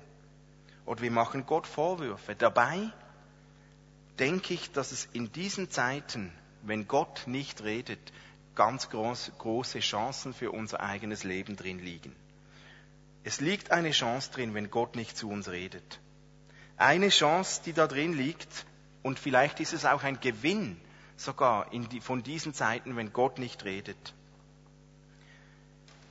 oder 0.84 1.00
wir 1.00 1.10
machen 1.10 1.46
Gott 1.46 1.66
Vorwürfe. 1.66 2.34
Dabei 2.34 2.90
denke 4.18 4.52
ich, 4.52 4.70
dass 4.72 4.92
es 4.92 5.08
in 5.14 5.32
diesen 5.32 5.70
Zeiten, 5.70 6.30
wenn 6.60 6.86
Gott 6.86 7.22
nicht 7.24 7.64
redet, 7.64 8.12
ganz 8.54 8.90
groß, 8.90 9.32
große 9.38 9.80
Chancen 9.80 10.34
für 10.34 10.50
unser 10.50 10.80
eigenes 10.80 11.24
Leben 11.24 11.56
drin 11.56 11.78
liegen. 11.78 12.14
Es 13.26 13.40
liegt 13.40 13.72
eine 13.72 13.90
Chance 13.90 14.30
drin, 14.30 14.54
wenn 14.54 14.70
Gott 14.70 14.94
nicht 14.94 15.16
zu 15.16 15.28
uns 15.28 15.48
redet. 15.48 15.98
Eine 16.76 17.08
Chance, 17.08 17.60
die 17.66 17.72
da 17.72 17.88
drin 17.88 18.12
liegt, 18.12 18.64
und 19.02 19.18
vielleicht 19.18 19.58
ist 19.58 19.72
es 19.72 19.84
auch 19.84 20.04
ein 20.04 20.20
Gewinn 20.20 20.80
sogar 21.16 21.68
die, 21.72 22.00
von 22.00 22.22
diesen 22.22 22.54
Zeiten, 22.54 22.94
wenn 22.94 23.12
Gott 23.12 23.40
nicht 23.40 23.64
redet. 23.64 24.14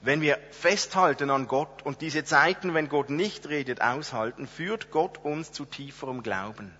Wenn 0.01 0.19
wir 0.19 0.37
festhalten 0.51 1.29
an 1.29 1.47
Gott 1.47 1.83
und 1.83 2.01
diese 2.01 2.25
Zeiten, 2.25 2.73
wenn 2.73 2.89
Gott 2.89 3.09
nicht 3.09 3.47
redet, 3.47 3.79
aushalten, 3.79 4.45
führt 4.45 4.91
Gott 4.91 5.17
uns 5.23 5.53
zu 5.53 5.63
tieferem 5.63 6.21
Glauben. 6.21 6.75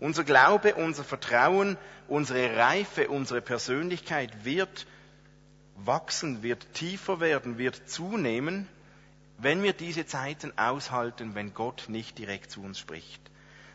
Unser 0.00 0.24
Glaube, 0.24 0.74
unser 0.74 1.04
Vertrauen, 1.04 1.78
unsere 2.08 2.56
Reife, 2.56 3.08
unsere 3.08 3.40
Persönlichkeit 3.40 4.44
wird 4.44 4.88
wachsen, 5.76 6.42
wird 6.42 6.74
tiefer 6.74 7.20
werden, 7.20 7.56
wird 7.56 7.88
zunehmen 7.88 8.66
wenn 9.38 9.62
wir 9.62 9.72
diese 9.72 10.04
Zeiten 10.04 10.52
aushalten, 10.58 11.34
wenn 11.34 11.54
Gott 11.54 11.84
nicht 11.88 12.18
direkt 12.18 12.50
zu 12.50 12.62
uns 12.62 12.78
spricht. 12.78 13.22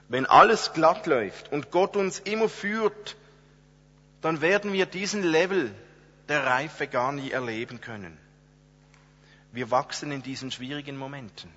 Wenn 0.10 0.26
alles 0.26 0.73
glatt 0.73 1.08
läuft 1.08 1.52
und 1.52 1.71
Gott 1.71 1.95
uns 1.95 2.19
immer 2.19 2.49
führt, 2.49 3.15
dann 4.21 4.41
werden 4.41 4.73
wir 4.73 4.86
diesen 4.86 5.23
Level 5.23 5.73
der 6.28 6.45
Reife 6.45 6.88
gar 6.88 7.13
nie 7.13 7.32
erleben 7.32 7.80
können. 7.80 8.17
Wir 9.54 9.71
wachsen 9.71 10.12
in 10.12 10.21
diesen 10.21 10.52
schwierigen 10.52 10.97
Momenten, 10.97 11.49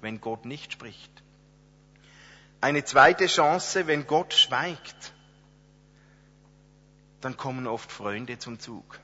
wenn 0.00 0.20
Gott 0.20 0.44
nicht 0.44 0.72
spricht. 0.72 1.10
Eine 2.60 2.84
zweite 2.84 3.26
Chance, 3.26 3.86
wenn 3.86 4.06
Gott 4.06 4.34
schweigt, 4.34 5.12
dann 7.20 7.36
kommen 7.36 7.66
oft 7.66 7.90
Freunde 7.90 8.38
zum 8.38 8.60
Zug. 8.60 9.00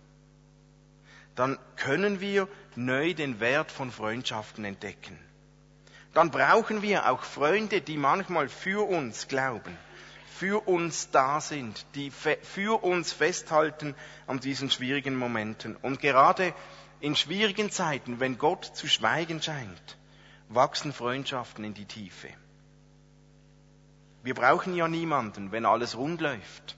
Dann 1.35 1.59
können 1.77 2.21
wir 2.21 2.49
neu 2.77 3.15
den 3.15 3.41
Wert 3.41 3.71
von 3.71 3.91
Freundschaften 3.91 4.65
entdecken. 4.65 5.19
Dann 6.13 6.31
brauchen 6.31 6.83
wir 6.83 7.11
auch 7.11 7.25
Freunde, 7.25 7.81
die 7.81 7.97
manchmal 7.97 8.49
für 8.49 8.89
uns 8.89 9.27
glauben, 9.27 9.77
für 10.27 10.69
uns 10.69 11.11
da 11.11 11.41
sind, 11.41 11.87
die 11.97 12.11
für 12.11 12.85
uns 12.85 13.13
festhalten 13.13 13.97
an 14.29 14.39
diesen 14.39 14.71
schwierigen 14.71 15.17
Momenten. 15.17 15.75
Und 15.77 16.01
gerade 16.01 16.55
in 17.01 17.17
schwierigen 17.17 17.71
Zeiten, 17.71 18.21
wenn 18.21 18.39
Gott 18.39 18.65
zu 18.65 18.87
schweigen 18.87 19.43
scheint, 19.43 19.99
wachsen 20.49 20.93
Freundschaften 20.93 21.65
in 21.65 21.75
die 21.75 21.87
Tiefe. 21.87 22.29
Wir 24.23 24.35
brauchen 24.35 24.75
ja 24.75 24.89
niemanden, 24.89 25.53
wenn 25.53 25.67
alles 25.67 25.97
rund 25.97 26.21
läuft. 26.21 26.77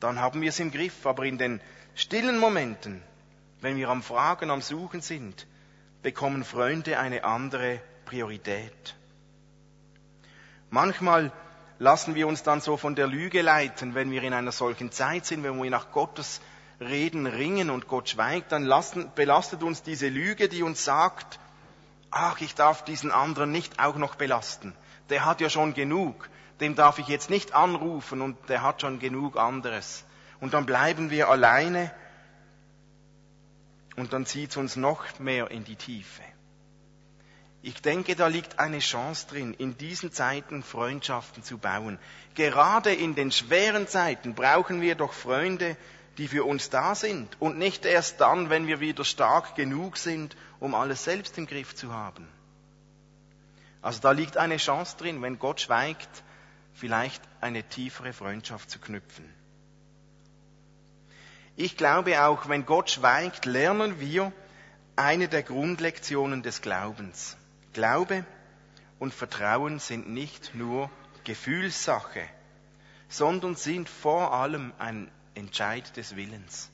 Dann 0.00 0.20
haben 0.20 0.40
wir 0.40 0.50
es 0.50 0.60
im 0.60 0.70
Griff, 0.70 1.06
aber 1.06 1.24
in 1.24 1.38
den 1.38 1.60
stillen 1.94 2.38
Momenten, 2.38 3.02
wenn 3.62 3.76
wir 3.76 3.88
am 3.88 4.02
Fragen, 4.02 4.50
am 4.50 4.60
Suchen 4.60 5.00
sind, 5.00 5.46
bekommen 6.02 6.44
Freunde 6.44 6.98
eine 6.98 7.24
andere 7.24 7.80
Priorität. 8.04 8.96
Manchmal 10.68 11.32
lassen 11.78 12.14
wir 12.14 12.26
uns 12.26 12.42
dann 12.42 12.60
so 12.60 12.76
von 12.76 12.94
der 12.94 13.06
Lüge 13.06 13.40
leiten, 13.40 13.94
wenn 13.94 14.10
wir 14.10 14.22
in 14.22 14.34
einer 14.34 14.52
solchen 14.52 14.90
Zeit 14.90 15.26
sind, 15.26 15.44
wenn 15.44 15.62
wir 15.62 15.70
nach 15.70 15.92
Gottes 15.92 16.40
Reden 16.80 17.26
ringen 17.26 17.70
und 17.70 17.86
Gott 17.86 18.08
schweigt, 18.08 18.50
dann 18.50 18.64
lassen, 18.64 19.12
belastet 19.14 19.62
uns 19.62 19.82
diese 19.82 20.08
Lüge, 20.08 20.48
die 20.48 20.62
uns 20.64 20.84
sagt, 20.84 21.38
ach, 22.10 22.40
ich 22.40 22.54
darf 22.54 22.84
diesen 22.84 23.12
anderen 23.12 23.52
nicht 23.52 23.78
auch 23.78 23.96
noch 23.96 24.16
belasten. 24.16 24.74
Der 25.08 25.24
hat 25.24 25.40
ja 25.40 25.48
schon 25.48 25.74
genug. 25.74 26.28
Dem 26.60 26.74
darf 26.74 26.98
ich 26.98 27.08
jetzt 27.08 27.30
nicht 27.30 27.54
anrufen 27.54 28.20
und 28.20 28.36
der 28.48 28.62
hat 28.62 28.80
schon 28.80 28.98
genug 28.98 29.36
anderes. 29.36 30.04
Und 30.40 30.54
dann 30.54 30.66
bleiben 30.66 31.10
wir 31.10 31.28
alleine 31.28 31.92
und 33.96 34.12
dann 34.12 34.26
zieht 34.26 34.50
es 34.50 34.56
uns 34.56 34.76
noch 34.76 35.18
mehr 35.18 35.50
in 35.50 35.64
die 35.64 35.76
Tiefe. 35.76 36.22
Ich 37.64 37.80
denke, 37.80 38.16
da 38.16 38.26
liegt 38.26 38.58
eine 38.58 38.80
Chance 38.80 39.28
drin, 39.28 39.54
in 39.54 39.78
diesen 39.78 40.10
Zeiten 40.10 40.64
Freundschaften 40.64 41.44
zu 41.44 41.58
bauen. 41.58 41.98
Gerade 42.34 42.92
in 42.92 43.14
den 43.14 43.30
schweren 43.30 43.86
Zeiten 43.86 44.34
brauchen 44.34 44.80
wir 44.80 44.96
doch 44.96 45.12
Freunde, 45.12 45.76
die 46.18 46.26
für 46.26 46.44
uns 46.44 46.70
da 46.70 46.96
sind 46.96 47.40
und 47.40 47.58
nicht 47.58 47.86
erst 47.86 48.20
dann, 48.20 48.50
wenn 48.50 48.66
wir 48.66 48.80
wieder 48.80 49.04
stark 49.04 49.54
genug 49.54 49.96
sind, 49.96 50.36
um 50.58 50.74
alles 50.74 51.04
selbst 51.04 51.38
im 51.38 51.46
Griff 51.46 51.74
zu 51.74 51.92
haben. 51.92 52.26
Also 53.80 54.00
da 54.00 54.10
liegt 54.10 54.36
eine 54.36 54.56
Chance 54.56 54.96
drin, 54.96 55.22
wenn 55.22 55.38
Gott 55.38 55.60
schweigt, 55.60 56.24
vielleicht 56.74 57.22
eine 57.40 57.62
tiefere 57.62 58.12
Freundschaft 58.12 58.70
zu 58.70 58.80
knüpfen. 58.80 59.41
Ich 61.56 61.76
glaube 61.76 62.24
auch, 62.24 62.48
wenn 62.48 62.64
Gott 62.64 62.90
schweigt, 62.90 63.44
lernen 63.44 64.00
wir 64.00 64.32
eine 64.96 65.28
der 65.28 65.42
Grundlektionen 65.42 66.42
des 66.42 66.62
Glaubens. 66.62 67.36
Glaube 67.72 68.24
und 68.98 69.12
Vertrauen 69.12 69.78
sind 69.78 70.08
nicht 70.08 70.54
nur 70.54 70.90
Gefühlssache, 71.24 72.22
sondern 73.08 73.56
sind 73.56 73.88
vor 73.88 74.32
allem 74.32 74.72
ein 74.78 75.10
Entscheid 75.34 75.96
des 75.96 76.16
Willens, 76.16 76.70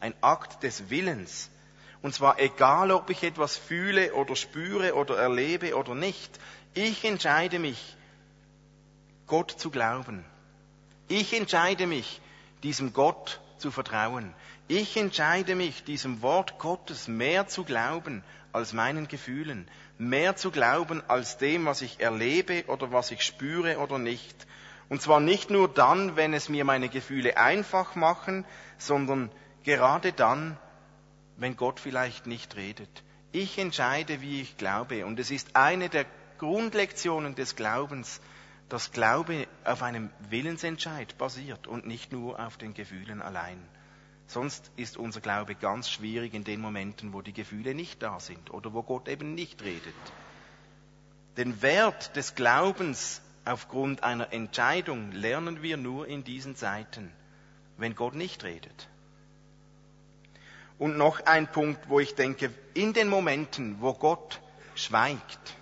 ein 0.00 0.14
Akt 0.22 0.62
des 0.62 0.90
Willens. 0.90 1.50
Und 2.00 2.14
zwar 2.14 2.40
egal, 2.40 2.90
ob 2.90 3.10
ich 3.10 3.22
etwas 3.22 3.56
fühle 3.56 4.14
oder 4.14 4.34
spüre 4.34 4.94
oder 4.94 5.18
erlebe 5.18 5.76
oder 5.76 5.94
nicht. 5.94 6.38
Ich 6.74 7.04
entscheide 7.04 7.58
mich, 7.58 7.96
Gott 9.26 9.50
zu 9.50 9.70
glauben. 9.70 10.24
Ich 11.08 11.32
entscheide 11.32 11.86
mich, 11.86 12.20
diesem 12.62 12.92
Gott 12.92 13.40
zu 13.62 13.70
vertrauen. 13.70 14.34
Ich 14.68 14.96
entscheide 14.96 15.54
mich, 15.54 15.84
diesem 15.84 16.20
Wort 16.20 16.58
Gottes 16.58 17.08
mehr 17.08 17.46
zu 17.46 17.64
glauben 17.64 18.22
als 18.52 18.74
meinen 18.74 19.08
Gefühlen, 19.08 19.66
mehr 19.96 20.36
zu 20.36 20.50
glauben 20.50 21.02
als 21.08 21.38
dem, 21.38 21.64
was 21.64 21.80
ich 21.80 22.00
erlebe 22.00 22.64
oder 22.66 22.92
was 22.92 23.10
ich 23.10 23.22
spüre 23.22 23.78
oder 23.78 23.98
nicht. 23.98 24.46
Und 24.90 25.00
zwar 25.00 25.20
nicht 25.20 25.48
nur 25.48 25.68
dann, 25.68 26.16
wenn 26.16 26.34
es 26.34 26.50
mir 26.50 26.66
meine 26.66 26.90
Gefühle 26.90 27.38
einfach 27.38 27.94
machen, 27.94 28.44
sondern 28.76 29.30
gerade 29.62 30.12
dann, 30.12 30.58
wenn 31.36 31.56
Gott 31.56 31.80
vielleicht 31.80 32.26
nicht 32.26 32.56
redet. 32.56 33.02
Ich 33.30 33.58
entscheide, 33.58 34.20
wie 34.20 34.42
ich 34.42 34.58
glaube. 34.58 35.06
Und 35.06 35.18
es 35.18 35.30
ist 35.30 35.56
eine 35.56 35.88
der 35.88 36.04
Grundlektionen 36.38 37.34
des 37.34 37.56
Glaubens, 37.56 38.20
dass 38.72 38.90
Glaube 38.90 39.46
auf 39.64 39.82
einem 39.82 40.08
Willensentscheid 40.30 41.18
basiert 41.18 41.66
und 41.66 41.86
nicht 41.86 42.10
nur 42.10 42.40
auf 42.40 42.56
den 42.56 42.72
Gefühlen 42.72 43.20
allein. 43.20 43.62
Sonst 44.26 44.70
ist 44.76 44.96
unser 44.96 45.20
Glaube 45.20 45.54
ganz 45.54 45.90
schwierig 45.90 46.32
in 46.32 46.42
den 46.42 46.58
Momenten, 46.58 47.12
wo 47.12 47.20
die 47.20 47.34
Gefühle 47.34 47.74
nicht 47.74 48.02
da 48.02 48.18
sind 48.18 48.50
oder 48.50 48.72
wo 48.72 48.82
Gott 48.82 49.08
eben 49.08 49.34
nicht 49.34 49.60
redet. 49.60 49.92
Den 51.36 51.60
Wert 51.60 52.16
des 52.16 52.34
Glaubens 52.34 53.20
aufgrund 53.44 54.04
einer 54.04 54.32
Entscheidung 54.32 55.12
lernen 55.12 55.60
wir 55.60 55.76
nur 55.76 56.08
in 56.08 56.24
diesen 56.24 56.56
Zeiten, 56.56 57.12
wenn 57.76 57.94
Gott 57.94 58.14
nicht 58.14 58.42
redet. 58.42 58.88
Und 60.78 60.96
noch 60.96 61.20
ein 61.26 61.46
Punkt, 61.46 61.90
wo 61.90 62.00
ich 62.00 62.14
denke, 62.14 62.50
in 62.72 62.94
den 62.94 63.10
Momenten, 63.10 63.82
wo 63.82 63.92
Gott 63.92 64.40
schweigt, 64.74 65.58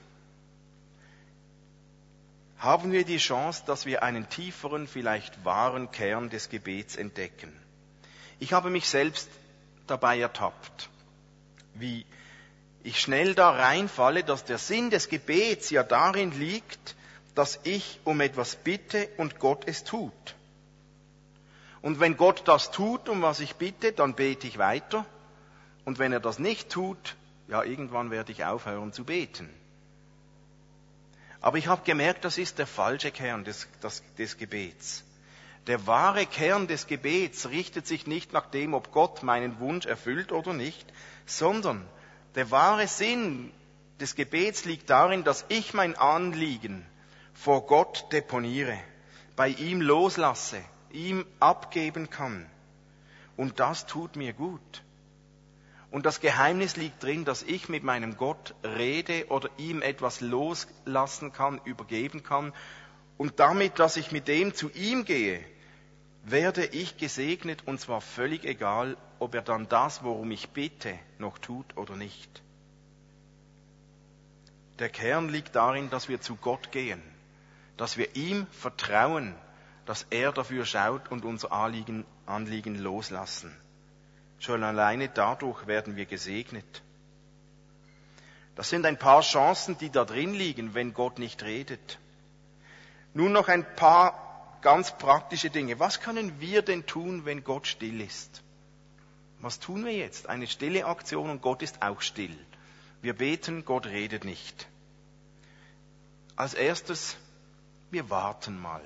haben 2.60 2.92
wir 2.92 3.04
die 3.04 3.16
Chance, 3.16 3.62
dass 3.66 3.86
wir 3.86 4.02
einen 4.02 4.28
tieferen, 4.28 4.86
vielleicht 4.86 5.46
wahren 5.46 5.90
Kern 5.90 6.28
des 6.28 6.50
Gebets 6.50 6.94
entdecken. 6.94 7.50
Ich 8.38 8.52
habe 8.52 8.68
mich 8.68 8.86
selbst 8.86 9.30
dabei 9.86 10.20
ertappt, 10.20 10.90
wie 11.74 12.04
ich 12.82 13.00
schnell 13.00 13.34
da 13.34 13.50
reinfalle, 13.50 14.24
dass 14.24 14.44
der 14.44 14.58
Sinn 14.58 14.90
des 14.90 15.08
Gebets 15.08 15.70
ja 15.70 15.82
darin 15.82 16.38
liegt, 16.38 16.96
dass 17.34 17.58
ich 17.64 17.98
um 18.04 18.20
etwas 18.20 18.56
bitte 18.56 19.08
und 19.16 19.38
Gott 19.38 19.64
es 19.66 19.84
tut. 19.84 20.12
Und 21.80 21.98
wenn 21.98 22.18
Gott 22.18 22.42
das 22.44 22.70
tut, 22.70 23.08
um 23.08 23.22
was 23.22 23.40
ich 23.40 23.54
bitte, 23.56 23.92
dann 23.92 24.14
bete 24.14 24.46
ich 24.46 24.58
weiter. 24.58 25.06
Und 25.86 25.98
wenn 25.98 26.12
er 26.12 26.20
das 26.20 26.38
nicht 26.38 26.68
tut, 26.68 27.16
ja, 27.48 27.62
irgendwann 27.62 28.10
werde 28.10 28.32
ich 28.32 28.44
aufhören 28.44 28.92
zu 28.92 29.04
beten. 29.04 29.48
Aber 31.40 31.58
ich 31.58 31.66
habe 31.66 31.82
gemerkt, 31.84 32.24
das 32.24 32.38
ist 32.38 32.58
der 32.58 32.66
falsche 32.66 33.10
Kern 33.10 33.44
des, 33.44 33.66
des, 33.82 34.02
des 34.18 34.36
Gebets. 34.36 35.04
Der 35.66 35.86
wahre 35.86 36.26
Kern 36.26 36.66
des 36.66 36.86
Gebets 36.86 37.48
richtet 37.48 37.86
sich 37.86 38.06
nicht 38.06 38.32
nach 38.32 38.46
dem, 38.46 38.74
ob 38.74 38.92
Gott 38.92 39.22
meinen 39.22 39.58
Wunsch 39.58 39.86
erfüllt 39.86 40.32
oder 40.32 40.52
nicht, 40.52 40.92
sondern 41.26 41.86
der 42.34 42.50
wahre 42.50 42.88
Sinn 42.88 43.52
des 44.00 44.14
Gebets 44.14 44.64
liegt 44.64 44.88
darin, 44.90 45.24
dass 45.24 45.44
ich 45.48 45.74
mein 45.74 45.96
Anliegen 45.96 46.86
vor 47.34 47.66
Gott 47.66 48.06
deponiere, 48.12 48.78
bei 49.36 49.48
ihm 49.48 49.80
loslasse, 49.80 50.62
ihm 50.92 51.26
abgeben 51.38 52.10
kann. 52.10 52.46
Und 53.36 53.60
das 53.60 53.86
tut 53.86 54.16
mir 54.16 54.32
gut. 54.32 54.82
Und 55.90 56.06
das 56.06 56.20
Geheimnis 56.20 56.76
liegt 56.76 57.02
drin, 57.02 57.24
dass 57.24 57.42
ich 57.42 57.68
mit 57.68 57.82
meinem 57.82 58.16
Gott 58.16 58.54
rede 58.62 59.26
oder 59.28 59.50
ihm 59.56 59.82
etwas 59.82 60.20
loslassen 60.20 61.32
kann, 61.32 61.60
übergeben 61.64 62.22
kann 62.22 62.52
und 63.16 63.40
damit, 63.40 63.78
dass 63.78 63.96
ich 63.96 64.12
mit 64.12 64.28
dem 64.28 64.54
zu 64.54 64.70
ihm 64.70 65.04
gehe, 65.04 65.44
werde 66.22 66.64
ich 66.64 66.96
gesegnet 66.96 67.66
und 67.66 67.80
zwar 67.80 68.00
völlig 68.00 68.44
egal, 68.44 68.96
ob 69.18 69.34
er 69.34 69.42
dann 69.42 69.68
das, 69.68 70.04
worum 70.04 70.30
ich 70.30 70.50
bitte, 70.50 70.98
noch 71.18 71.38
tut 71.38 71.76
oder 71.76 71.96
nicht. 71.96 72.42
Der 74.78 74.88
Kern 74.88 75.28
liegt 75.28 75.56
darin, 75.56 75.90
dass 75.90 76.08
wir 76.08 76.20
zu 76.20 76.36
Gott 76.36 76.72
gehen, 76.72 77.02
dass 77.76 77.96
wir 77.96 78.16
ihm 78.16 78.46
vertrauen, 78.52 79.34
dass 79.86 80.06
er 80.10 80.32
dafür 80.32 80.64
schaut 80.64 81.10
und 81.10 81.24
unser 81.24 81.52
Anliegen, 81.52 82.06
Anliegen 82.26 82.76
loslassen. 82.76 83.54
Schon 84.40 84.64
alleine 84.64 85.10
dadurch 85.10 85.66
werden 85.66 85.96
wir 85.96 86.06
gesegnet. 86.06 86.82
Das 88.56 88.70
sind 88.70 88.86
ein 88.86 88.98
paar 88.98 89.20
Chancen, 89.20 89.78
die 89.78 89.90
da 89.90 90.04
drin 90.04 90.34
liegen, 90.34 90.74
wenn 90.74 90.94
Gott 90.94 91.18
nicht 91.18 91.42
redet. 91.42 91.98
Nun 93.12 93.32
noch 93.32 93.48
ein 93.48 93.76
paar 93.76 94.58
ganz 94.62 94.96
praktische 94.96 95.50
Dinge. 95.50 95.78
Was 95.78 96.00
können 96.00 96.40
wir 96.40 96.62
denn 96.62 96.86
tun, 96.86 97.24
wenn 97.26 97.44
Gott 97.44 97.66
still 97.66 98.00
ist? 98.00 98.42
Was 99.40 99.60
tun 99.60 99.84
wir 99.84 99.92
jetzt? 99.92 100.28
Eine 100.28 100.46
stille 100.46 100.86
Aktion 100.86 101.30
und 101.30 101.42
Gott 101.42 101.62
ist 101.62 101.82
auch 101.82 102.00
still. 102.00 102.36
Wir 103.02 103.14
beten, 103.14 103.64
Gott 103.64 103.86
redet 103.86 104.24
nicht. 104.24 104.68
Als 106.34 106.54
erstes, 106.54 107.16
wir 107.90 108.08
warten 108.08 108.58
mal. 108.58 108.82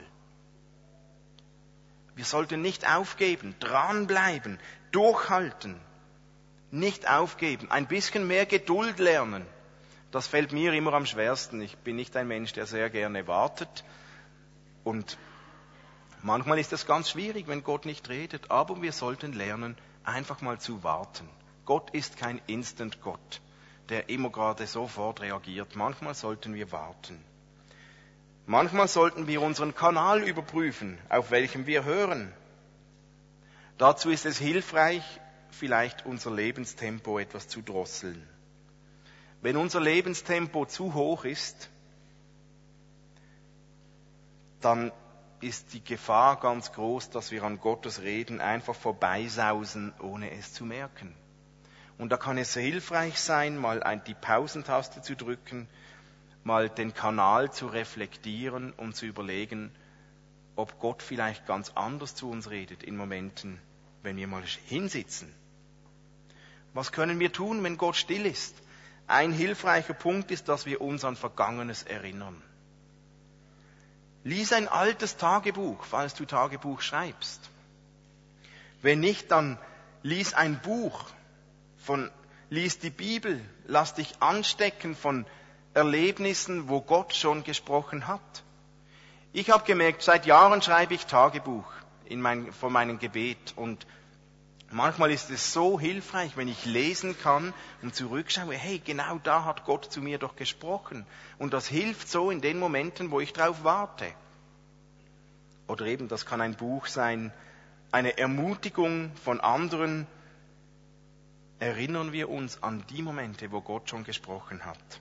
Wir 2.16 2.24
sollten 2.24 2.62
nicht 2.62 2.88
aufgeben, 2.88 3.56
dranbleiben, 3.58 4.60
durchhalten, 4.94 5.80
nicht 6.70 7.08
aufgeben, 7.08 7.70
ein 7.70 7.86
bisschen 7.86 8.26
mehr 8.26 8.46
Geduld 8.46 8.98
lernen. 8.98 9.44
Das 10.10 10.28
fällt 10.28 10.52
mir 10.52 10.72
immer 10.72 10.92
am 10.92 11.06
schwersten. 11.06 11.60
Ich 11.60 11.76
bin 11.78 11.96
nicht 11.96 12.16
ein 12.16 12.28
Mensch, 12.28 12.52
der 12.52 12.66
sehr 12.66 12.88
gerne 12.90 13.26
wartet. 13.26 13.84
Und 14.84 15.18
manchmal 16.22 16.58
ist 16.60 16.72
es 16.72 16.86
ganz 16.86 17.10
schwierig, 17.10 17.48
wenn 17.48 17.64
Gott 17.64 17.84
nicht 17.84 18.08
redet, 18.08 18.50
aber 18.50 18.80
wir 18.80 18.92
sollten 18.92 19.32
lernen, 19.32 19.76
einfach 20.04 20.40
mal 20.40 20.60
zu 20.60 20.84
warten. 20.84 21.28
Gott 21.64 21.90
ist 21.90 22.16
kein 22.16 22.40
Instant-Gott, 22.46 23.40
der 23.88 24.08
immer 24.08 24.30
gerade 24.30 24.66
sofort 24.66 25.20
reagiert. 25.20 25.74
Manchmal 25.74 26.14
sollten 26.14 26.54
wir 26.54 26.70
warten. 26.70 27.20
Manchmal 28.46 28.88
sollten 28.88 29.26
wir 29.26 29.40
unseren 29.40 29.74
Kanal 29.74 30.22
überprüfen, 30.22 30.98
auf 31.08 31.30
welchem 31.30 31.66
wir 31.66 31.84
hören. 31.84 32.32
Dazu 33.78 34.10
ist 34.10 34.24
es 34.24 34.38
hilfreich, 34.38 35.02
vielleicht 35.50 36.06
unser 36.06 36.30
Lebenstempo 36.30 37.18
etwas 37.18 37.48
zu 37.48 37.62
drosseln. 37.62 38.26
Wenn 39.40 39.56
unser 39.56 39.80
Lebenstempo 39.80 40.64
zu 40.64 40.94
hoch 40.94 41.24
ist, 41.24 41.68
dann 44.60 44.92
ist 45.40 45.74
die 45.74 45.84
Gefahr 45.84 46.40
ganz 46.40 46.72
groß, 46.72 47.10
dass 47.10 47.30
wir 47.30 47.42
an 47.42 47.60
Gottes 47.60 48.00
Reden 48.00 48.40
einfach 48.40 48.74
vorbeisausen, 48.74 49.92
ohne 50.00 50.30
es 50.30 50.54
zu 50.54 50.64
merken. 50.64 51.14
Und 51.98 52.10
da 52.10 52.16
kann 52.16 52.38
es 52.38 52.54
hilfreich 52.54 53.20
sein, 53.20 53.58
mal 53.58 54.02
die 54.06 54.14
Pausentaste 54.14 55.02
zu 55.02 55.14
drücken, 55.14 55.68
mal 56.42 56.68
den 56.68 56.94
Kanal 56.94 57.52
zu 57.52 57.66
reflektieren 57.66 58.72
und 58.72 58.96
zu 58.96 59.06
überlegen, 59.06 59.70
ob 60.56 60.78
Gott 60.78 61.02
vielleicht 61.02 61.46
ganz 61.46 61.70
anders 61.74 62.14
zu 62.14 62.30
uns 62.30 62.50
redet 62.50 62.82
in 62.82 62.96
Momenten, 62.96 63.60
wenn 64.02 64.16
wir 64.16 64.26
mal 64.26 64.42
hinsitzen. 64.66 65.34
Was 66.72 66.92
können 66.92 67.20
wir 67.20 67.32
tun, 67.32 67.62
wenn 67.62 67.76
Gott 67.76 67.96
still 67.96 68.26
ist? 68.26 68.54
Ein 69.06 69.32
hilfreicher 69.32 69.94
Punkt 69.94 70.30
ist, 70.30 70.48
dass 70.48 70.66
wir 70.66 70.80
uns 70.80 71.04
an 71.04 71.16
Vergangenes 71.16 71.82
erinnern. 71.82 72.42
Lies 74.24 74.52
ein 74.52 74.68
altes 74.68 75.16
Tagebuch, 75.16 75.84
falls 75.84 76.14
du 76.14 76.24
Tagebuch 76.24 76.80
schreibst. 76.80 77.50
Wenn 78.80 79.00
nicht, 79.00 79.30
dann 79.30 79.58
lies 80.02 80.34
ein 80.34 80.60
Buch 80.60 81.10
von, 81.76 82.10
lies 82.48 82.78
die 82.78 82.90
Bibel, 82.90 83.40
lass 83.66 83.94
dich 83.94 84.20
anstecken 84.20 84.96
von 84.96 85.26
Erlebnissen, 85.74 86.68
wo 86.68 86.80
Gott 86.80 87.14
schon 87.14 87.44
gesprochen 87.44 88.06
hat. 88.06 88.42
Ich 89.36 89.50
habe 89.50 89.64
gemerkt, 89.64 90.02
seit 90.02 90.26
Jahren 90.26 90.62
schreibe 90.62 90.94
ich 90.94 91.06
Tagebuch 91.06 91.64
in 92.04 92.20
mein, 92.20 92.52
von 92.52 92.72
meinem 92.72 93.00
Gebet 93.00 93.52
und 93.56 93.84
manchmal 94.70 95.10
ist 95.10 95.28
es 95.28 95.52
so 95.52 95.80
hilfreich, 95.80 96.36
wenn 96.36 96.46
ich 96.46 96.64
lesen 96.66 97.18
kann 97.20 97.52
und 97.82 97.96
zurückschaue, 97.96 98.54
hey, 98.54 98.78
genau 98.78 99.18
da 99.24 99.44
hat 99.44 99.64
Gott 99.64 99.86
zu 99.86 100.00
mir 100.00 100.18
doch 100.18 100.36
gesprochen. 100.36 101.04
Und 101.36 101.52
das 101.52 101.66
hilft 101.66 102.08
so 102.08 102.30
in 102.30 102.42
den 102.42 102.60
Momenten, 102.60 103.10
wo 103.10 103.18
ich 103.18 103.32
drauf 103.32 103.64
warte. 103.64 104.06
Oder 105.66 105.86
eben, 105.86 106.06
das 106.06 106.26
kann 106.26 106.40
ein 106.40 106.54
Buch 106.54 106.86
sein, 106.86 107.32
eine 107.90 108.16
Ermutigung 108.16 109.10
von 109.16 109.40
anderen. 109.40 110.06
Erinnern 111.58 112.12
wir 112.12 112.30
uns 112.30 112.62
an 112.62 112.84
die 112.88 113.02
Momente, 113.02 113.50
wo 113.50 113.60
Gott 113.62 113.90
schon 113.90 114.04
gesprochen 114.04 114.64
hat. 114.64 115.00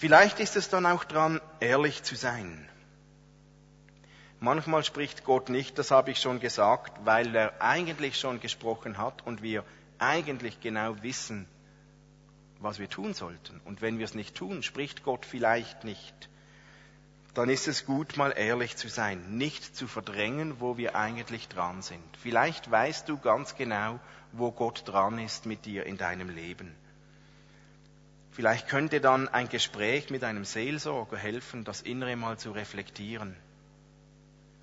Vielleicht 0.00 0.40
ist 0.40 0.56
es 0.56 0.70
dann 0.70 0.86
auch 0.86 1.04
dran, 1.04 1.42
ehrlich 1.60 2.02
zu 2.02 2.14
sein. 2.14 2.66
Manchmal 4.38 4.82
spricht 4.82 5.24
Gott 5.24 5.50
nicht, 5.50 5.78
das 5.78 5.90
habe 5.90 6.10
ich 6.10 6.18
schon 6.22 6.40
gesagt, 6.40 7.04
weil 7.04 7.36
er 7.36 7.60
eigentlich 7.60 8.18
schon 8.18 8.40
gesprochen 8.40 8.96
hat 8.96 9.26
und 9.26 9.42
wir 9.42 9.62
eigentlich 9.98 10.58
genau 10.62 11.02
wissen, 11.02 11.46
was 12.60 12.78
wir 12.78 12.88
tun 12.88 13.12
sollten. 13.12 13.60
Und 13.66 13.82
wenn 13.82 13.98
wir 13.98 14.06
es 14.06 14.14
nicht 14.14 14.34
tun, 14.34 14.62
spricht 14.62 15.02
Gott 15.02 15.26
vielleicht 15.26 15.84
nicht. 15.84 16.30
Dann 17.34 17.50
ist 17.50 17.68
es 17.68 17.84
gut, 17.84 18.16
mal 18.16 18.32
ehrlich 18.34 18.78
zu 18.78 18.88
sein, 18.88 19.36
nicht 19.36 19.76
zu 19.76 19.86
verdrängen, 19.86 20.60
wo 20.60 20.78
wir 20.78 20.96
eigentlich 20.96 21.46
dran 21.48 21.82
sind. 21.82 22.16
Vielleicht 22.16 22.70
weißt 22.70 23.06
du 23.06 23.18
ganz 23.18 23.54
genau, 23.54 24.00
wo 24.32 24.50
Gott 24.50 24.82
dran 24.86 25.18
ist 25.18 25.44
mit 25.44 25.66
dir 25.66 25.84
in 25.84 25.98
deinem 25.98 26.30
Leben. 26.30 26.74
Vielleicht 28.32 28.68
könnte 28.68 29.00
dann 29.00 29.28
ein 29.28 29.48
Gespräch 29.48 30.10
mit 30.10 30.22
einem 30.24 30.44
Seelsorger 30.44 31.16
helfen, 31.16 31.64
das 31.64 31.82
Innere 31.82 32.16
mal 32.16 32.38
zu 32.38 32.52
reflektieren 32.52 33.36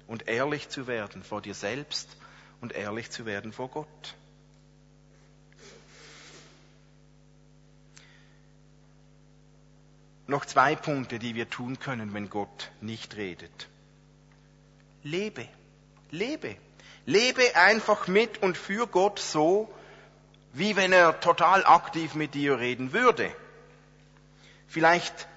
und 0.08 0.28
ehrlich 0.28 0.70
zu 0.70 0.88
werden 0.88 1.22
vor 1.22 1.42
dir 1.42 1.54
selbst 1.54 2.16
und 2.62 2.74
ehrlich 2.74 3.12
zu 3.12 3.26
werden 3.26 3.52
vor 3.52 3.70
Gott. 3.70 4.16
Noch 10.28 10.46
zwei 10.46 10.76
Punkte, 10.76 11.20
die 11.20 11.36
wir 11.36 11.50
tun 11.50 11.80
können, 11.80 12.14
wenn 12.14 12.30
Gott 12.30 12.72
nicht 12.82 13.16
redet. 13.16 13.70
Lebe, 15.04 15.48
lebe, 16.12 16.58
lebe 17.06 17.56
einfach 17.56 18.08
mit 18.08 18.42
und 18.42 18.58
für 18.58 18.88
Gott 18.88 19.20
so, 19.20 19.74
wie 20.52 20.76
wenn 20.76 20.92
er 20.92 21.20
total 21.22 21.66
aktiv 21.66 22.14
mit 22.14 22.34
dir 22.34 22.60
reden 22.60 22.92
würde. 22.92 23.34
Vielleicht 24.68 25.28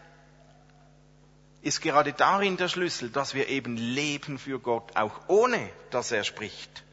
ist 1.63 1.83
gerade 1.83 2.13
darin 2.13 2.57
der 2.57 2.69
Schlüssel, 2.69 3.11
dass 3.11 3.35
wir 3.35 3.49
eben 3.49 3.77
leben 3.77 4.39
für 4.39 4.59
Gott, 4.59 4.97
auch 4.97 5.29
ohne 5.29 5.71
dass 5.91 6.11
er 6.11 6.25
spricht. 6.25 6.85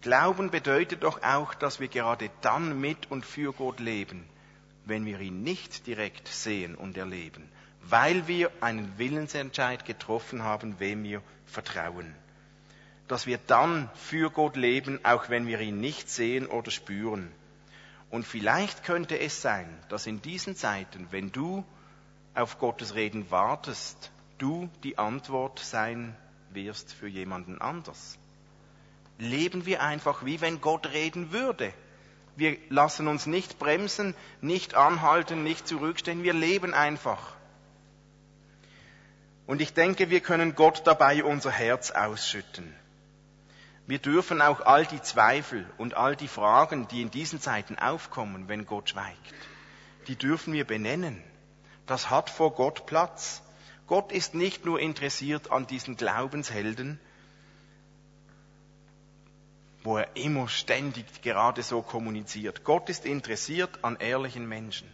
Glauben 0.00 0.50
bedeutet 0.50 1.02
doch 1.02 1.22
auch, 1.22 1.54
dass 1.54 1.80
wir 1.80 1.88
gerade 1.88 2.30
dann 2.42 2.78
mit 2.78 3.10
und 3.10 3.24
für 3.24 3.52
Gott 3.52 3.80
leben, 3.80 4.24
wenn 4.84 5.06
wir 5.06 5.18
ihn 5.20 5.42
nicht 5.42 5.86
direkt 5.86 6.28
sehen 6.28 6.74
und 6.74 6.96
erleben, 6.98 7.48
weil 7.82 8.26
wir 8.28 8.50
einen 8.60 8.98
Willensentscheid 8.98 9.84
getroffen 9.86 10.42
haben, 10.42 10.78
wem 10.78 11.04
wir 11.04 11.22
vertrauen. 11.46 12.14
Dass 13.08 13.26
wir 13.26 13.38
dann 13.46 13.90
für 13.94 14.30
Gott 14.30 14.56
leben, 14.56 15.00
auch 15.04 15.30
wenn 15.30 15.46
wir 15.46 15.60
ihn 15.60 15.80
nicht 15.80 16.10
sehen 16.10 16.46
oder 16.46 16.70
spüren. 16.70 17.32
Und 18.14 18.24
vielleicht 18.24 18.84
könnte 18.84 19.18
es 19.18 19.42
sein, 19.42 19.66
dass 19.88 20.06
in 20.06 20.22
diesen 20.22 20.54
Zeiten, 20.54 21.08
wenn 21.10 21.32
du 21.32 21.64
auf 22.32 22.60
Gottes 22.60 22.94
Reden 22.94 23.28
wartest, 23.32 24.12
du 24.38 24.70
die 24.84 24.98
Antwort 24.98 25.58
sein 25.58 26.14
wirst 26.50 26.92
für 26.92 27.08
jemanden 27.08 27.60
anders. 27.60 28.16
Leben 29.18 29.66
wir 29.66 29.82
einfach, 29.82 30.24
wie 30.24 30.40
wenn 30.40 30.60
Gott 30.60 30.92
reden 30.92 31.32
würde. 31.32 31.74
Wir 32.36 32.56
lassen 32.68 33.08
uns 33.08 33.26
nicht 33.26 33.58
bremsen, 33.58 34.14
nicht 34.40 34.76
anhalten, 34.76 35.42
nicht 35.42 35.66
zurückstehen, 35.66 36.22
wir 36.22 36.34
leben 36.34 36.72
einfach. 36.72 37.34
Und 39.48 39.60
ich 39.60 39.74
denke, 39.74 40.08
wir 40.10 40.20
können 40.20 40.54
Gott 40.54 40.82
dabei 40.84 41.24
unser 41.24 41.50
Herz 41.50 41.90
ausschütten. 41.90 42.76
Wir 43.86 43.98
dürfen 43.98 44.40
auch 44.40 44.62
all 44.62 44.86
die 44.86 45.02
Zweifel 45.02 45.66
und 45.76 45.94
all 45.94 46.16
die 46.16 46.28
Fragen, 46.28 46.88
die 46.88 47.02
in 47.02 47.10
diesen 47.10 47.40
Zeiten 47.40 47.78
aufkommen, 47.78 48.48
wenn 48.48 48.64
Gott 48.64 48.90
schweigt, 48.90 49.34
die 50.08 50.16
dürfen 50.16 50.54
wir 50.54 50.66
benennen. 50.66 51.22
Das 51.86 52.08
hat 52.08 52.30
vor 52.30 52.54
Gott 52.54 52.86
Platz. 52.86 53.42
Gott 53.86 54.10
ist 54.10 54.34
nicht 54.34 54.64
nur 54.64 54.80
interessiert 54.80 55.50
an 55.50 55.66
diesen 55.66 55.96
Glaubenshelden, 55.96 56.98
wo 59.82 59.98
er 59.98 60.16
immer 60.16 60.48
ständig 60.48 61.20
gerade 61.20 61.62
so 61.62 61.82
kommuniziert. 61.82 62.64
Gott 62.64 62.88
ist 62.88 63.04
interessiert 63.04 63.84
an 63.84 63.96
ehrlichen 63.96 64.48
Menschen, 64.48 64.88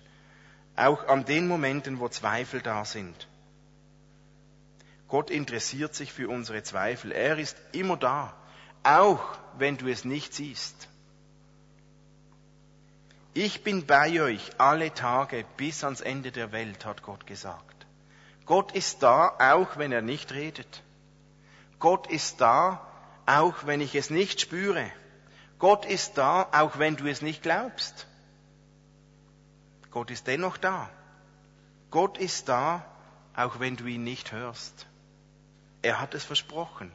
auch 0.75 1.07
an 1.07 1.25
den 1.25 1.47
Momenten, 1.47 2.01
wo 2.01 2.09
Zweifel 2.09 2.61
da 2.61 2.85
sind. 2.85 3.29
Gott 5.07 5.31
interessiert 5.31 5.95
sich 5.95 6.13
für 6.13 6.29
unsere 6.29 6.65
Zweifel. 6.65 7.13
Er 7.13 7.39
ist 7.39 7.57
immer 7.73 7.97
da 7.97 8.35
auch 8.83 9.23
wenn 9.59 9.77
du 9.77 9.89
es 9.89 10.05
nicht 10.05 10.35
siehst. 10.35 10.89
Ich 13.33 13.63
bin 13.63 13.87
bei 13.87 14.21
euch 14.21 14.51
alle 14.59 14.93
Tage 14.93 15.45
bis 15.57 15.85
ans 15.85 16.01
Ende 16.01 16.33
der 16.33 16.53
Welt, 16.53 16.85
hat 16.85 17.03
Gott 17.03 17.27
gesagt. 17.27 17.87
Gott 18.45 18.73
ist 18.73 19.03
da, 19.03 19.37
auch 19.39 19.77
wenn 19.77 19.93
er 19.93 20.03
nicht 20.03 20.33
redet. 20.33 20.83
Gott 21.79 22.09
ist 22.09 22.41
da, 22.41 22.85
auch 23.27 23.67
wenn 23.67 23.81
ich 23.81 23.95
es 23.95 24.11
nicht 24.11 24.41
spüre. 24.41 24.91
Gott 25.61 25.87
ist 25.87 26.19
da, 26.19 26.49
auch 26.53 26.79
wenn 26.79 26.97
du 26.97 27.07
es 27.07 27.23
nicht 27.23 27.43
glaubst. 27.43 28.07
Gott 29.91 30.11
ist 30.11 30.27
dennoch 30.27 30.57
da. 30.57 30.91
Gott 31.91 32.19
ist 32.19 32.49
da, 32.49 32.85
auch 33.37 33.61
wenn 33.61 33.77
du 33.77 33.87
ihn 33.87 34.03
nicht 34.03 34.33
hörst. 34.33 34.87
Er 35.83 36.01
hat 36.01 36.15
es 36.15 36.25
versprochen. 36.25 36.91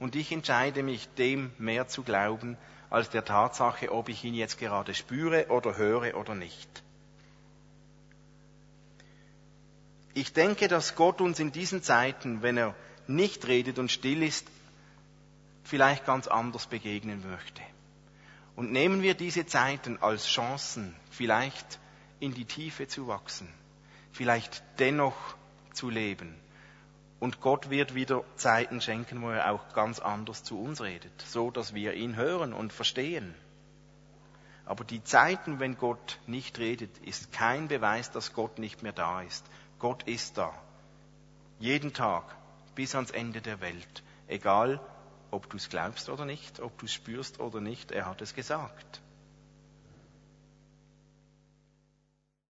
Und 0.00 0.16
ich 0.16 0.32
entscheide 0.32 0.82
mich, 0.82 1.08
dem 1.10 1.52
mehr 1.58 1.86
zu 1.86 2.02
glauben, 2.02 2.56
als 2.88 3.10
der 3.10 3.24
Tatsache, 3.24 3.92
ob 3.92 4.08
ich 4.08 4.24
ihn 4.24 4.34
jetzt 4.34 4.58
gerade 4.58 4.94
spüre 4.94 5.48
oder 5.48 5.76
höre 5.76 6.16
oder 6.16 6.34
nicht. 6.34 6.82
Ich 10.14 10.32
denke, 10.32 10.68
dass 10.68 10.96
Gott 10.96 11.20
uns 11.20 11.38
in 11.38 11.52
diesen 11.52 11.82
Zeiten, 11.82 12.42
wenn 12.42 12.56
er 12.56 12.74
nicht 13.06 13.46
redet 13.46 13.78
und 13.78 13.92
still 13.92 14.22
ist, 14.22 14.48
vielleicht 15.64 16.06
ganz 16.06 16.26
anders 16.26 16.66
begegnen 16.66 17.22
möchte. 17.30 17.62
Und 18.56 18.72
nehmen 18.72 19.02
wir 19.02 19.14
diese 19.14 19.46
Zeiten 19.46 19.98
als 19.98 20.26
Chancen, 20.26 20.96
vielleicht 21.10 21.78
in 22.20 22.32
die 22.32 22.46
Tiefe 22.46 22.88
zu 22.88 23.06
wachsen, 23.06 23.48
vielleicht 24.12 24.62
dennoch 24.78 25.36
zu 25.74 25.90
leben 25.90 26.34
und 27.20 27.40
Gott 27.40 27.68
wird 27.68 27.94
wieder 27.94 28.24
Zeiten 28.36 28.80
schenken, 28.80 29.22
wo 29.22 29.28
er 29.28 29.52
auch 29.52 29.72
ganz 29.74 30.00
anders 30.00 30.42
zu 30.42 30.58
uns 30.58 30.80
redet, 30.80 31.12
so 31.26 31.50
dass 31.50 31.74
wir 31.74 31.92
ihn 31.92 32.16
hören 32.16 32.52
und 32.54 32.72
verstehen. 32.72 33.34
Aber 34.64 34.84
die 34.84 35.04
Zeiten, 35.04 35.60
wenn 35.60 35.76
Gott 35.76 36.18
nicht 36.26 36.58
redet, 36.58 36.96
ist 36.98 37.30
kein 37.32 37.68
Beweis, 37.68 38.10
dass 38.10 38.32
Gott 38.32 38.58
nicht 38.58 38.82
mehr 38.82 38.92
da 38.92 39.20
ist. 39.20 39.44
Gott 39.78 40.04
ist 40.04 40.38
da. 40.38 40.52
Jeden 41.58 41.92
Tag 41.92 42.24
bis 42.74 42.94
ans 42.94 43.10
Ende 43.10 43.42
der 43.42 43.60
Welt. 43.60 44.02
Egal, 44.26 44.80
ob 45.30 45.50
du 45.50 45.56
es 45.56 45.68
glaubst 45.68 46.08
oder 46.08 46.24
nicht, 46.24 46.60
ob 46.60 46.78
du 46.78 46.86
es 46.86 46.92
spürst 46.92 47.40
oder 47.40 47.60
nicht, 47.60 47.90
er 47.90 48.06
hat 48.06 48.22
es 48.22 48.34
gesagt. 48.34 49.02